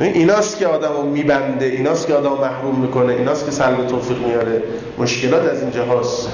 ایناست 0.00 0.58
که 0.58 0.66
آدم 0.66 0.92
رو 0.92 1.02
میبنده 1.02 1.64
ایناست 1.64 2.06
که 2.06 2.14
آدم 2.14 2.30
رو 2.30 2.40
محروم 2.40 2.80
می‌کنه 2.80 3.12
ایناست 3.12 3.44
که 3.44 3.50
سلب 3.50 3.86
توفیق 3.86 4.18
میاره. 4.18 4.62
مشکلات 4.98 5.50
از 5.50 5.62
اینجا 5.62 5.84
هاست 5.84 6.28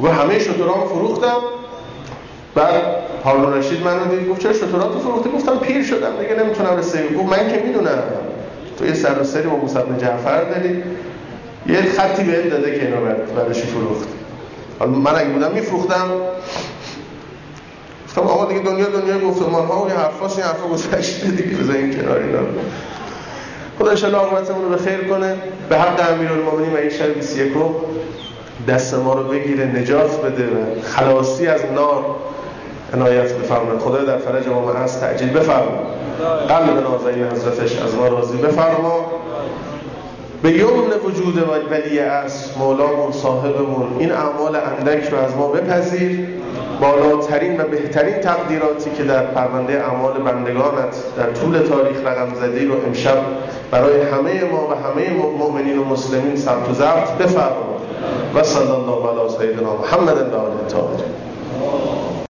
و 0.00 0.08
همه 0.08 0.38
شطورام 0.38 0.88
فروختم. 0.88 1.36
بعد 2.54 2.82
هارون 3.24 3.54
رشید 3.54 3.84
من 3.84 4.00
رو 4.00 4.16
دید 4.16 4.28
گفت 4.28 4.40
چرا 4.40 4.52
شطورات 4.52 4.98
فروخته 4.98 5.30
گفتم 5.30 5.58
پیر 5.58 5.84
شدم 5.84 6.12
دیگه 6.20 6.44
نمی‌تونم 6.44 6.76
رسید 6.78 7.16
گفت 7.16 7.32
من 7.32 7.48
که 7.48 7.62
می‌دونم. 7.66 8.02
تو 8.78 8.86
یه 8.86 8.94
سر 8.94 9.18
و 9.20 9.24
سری 9.24 9.42
با 9.42 9.56
موسی 9.56 9.78
جعفر 9.98 10.44
داری. 10.44 10.82
یه 11.66 11.82
خطی 11.82 12.24
بهت 12.24 12.50
داده 12.50 12.78
که 12.78 12.86
اینو 12.86 12.96
بعدش 13.36 13.62
فروخت. 13.62 14.08
حالا 14.78 14.92
من 14.92 15.14
اگه 15.14 15.28
بودم 15.28 15.52
میفروختم. 15.52 16.10
گفتم 18.06 18.20
آقا 18.20 18.46
دیگه 18.46 18.60
دنیا 18.60 18.86
دنیا 18.86 19.18
گفتمان 19.18 19.66
ها 19.66 19.84
و 19.84 19.88
یه 19.88 19.94
حرفاست 19.94 20.38
این 20.38 20.46
حرفا 20.46 20.68
گذشته 20.68 21.26
دیگه 21.26 21.56
بذار 21.56 21.76
این 21.76 21.94
کنار 21.96 22.18
اینا. 22.18 22.38
خدا 23.78 23.90
انشاءالله 23.90 24.20
عاقبتمون 24.20 24.62
رو 24.62 24.68
به 24.68 24.76
خیر 24.76 24.98
کنه. 24.98 25.36
به 25.68 25.78
حق 25.78 26.12
امیرالمومنین 26.12 26.76
و 26.76 26.84
یک 26.84 26.92
شب 26.92 27.14
21 27.14 27.52
دست 28.68 28.94
ما 28.94 29.14
رو 29.14 29.24
بگیره 29.24 29.64
نجات 29.64 30.22
بده 30.22 30.48
خلاصی 30.82 31.46
از 31.46 31.60
نار 31.74 32.04
عنایت 32.94 33.32
بفرمایید. 33.32 33.80
خدا 33.80 34.04
در 34.04 34.18
فرج 34.18 34.48
ما 34.48 34.72
از 34.72 35.00
تعجیل 35.00 35.30
بفرما 35.30 35.82
قلب 36.48 36.90
نازنین 36.90 37.24
حضرتش 37.24 37.82
از 37.82 37.94
ما 37.94 38.08
راضی 38.08 38.36
بفرما 38.36 39.06
به 40.42 40.50
یمن 40.50 40.90
وجود 41.04 41.48
ولی 41.70 41.98
است 41.98 42.58
مولامون 42.58 43.12
صاحبمون 43.12 43.96
این 43.98 44.12
اعمال 44.12 44.56
اندک 44.56 45.08
رو 45.08 45.18
از 45.18 45.36
ما 45.36 45.48
بپذیر. 45.48 46.28
بالاترین 46.80 47.60
و 47.60 47.64
بهترین 47.64 48.14
تقدیراتی 48.14 48.90
که 48.90 49.02
در 49.04 49.24
پرونده 49.26 49.84
اعمال 49.84 50.12
بندگانت 50.12 50.96
در 51.16 51.30
طول 51.32 51.58
تاریخ 51.58 51.96
رقم 52.06 52.34
زدی 52.34 52.66
رو 52.66 52.74
امشب 52.86 53.18
برای 53.70 54.00
همه 54.00 54.44
ما 54.44 54.68
و 54.68 54.72
همه 54.72 55.10
مؤمنین 55.38 55.78
و 55.78 55.84
مسلمین 55.84 56.36
ثبت 56.36 56.70
و 56.70 56.74
ضبط 56.74 57.10
بفرما 57.20 57.76
و 58.34 58.42
صلی 58.42 58.70
الله 58.70 59.08
علی 59.10 59.28
سیدنا 59.38 59.76
محمد 59.76 60.32
و 60.32 60.36
آله 60.36 61.02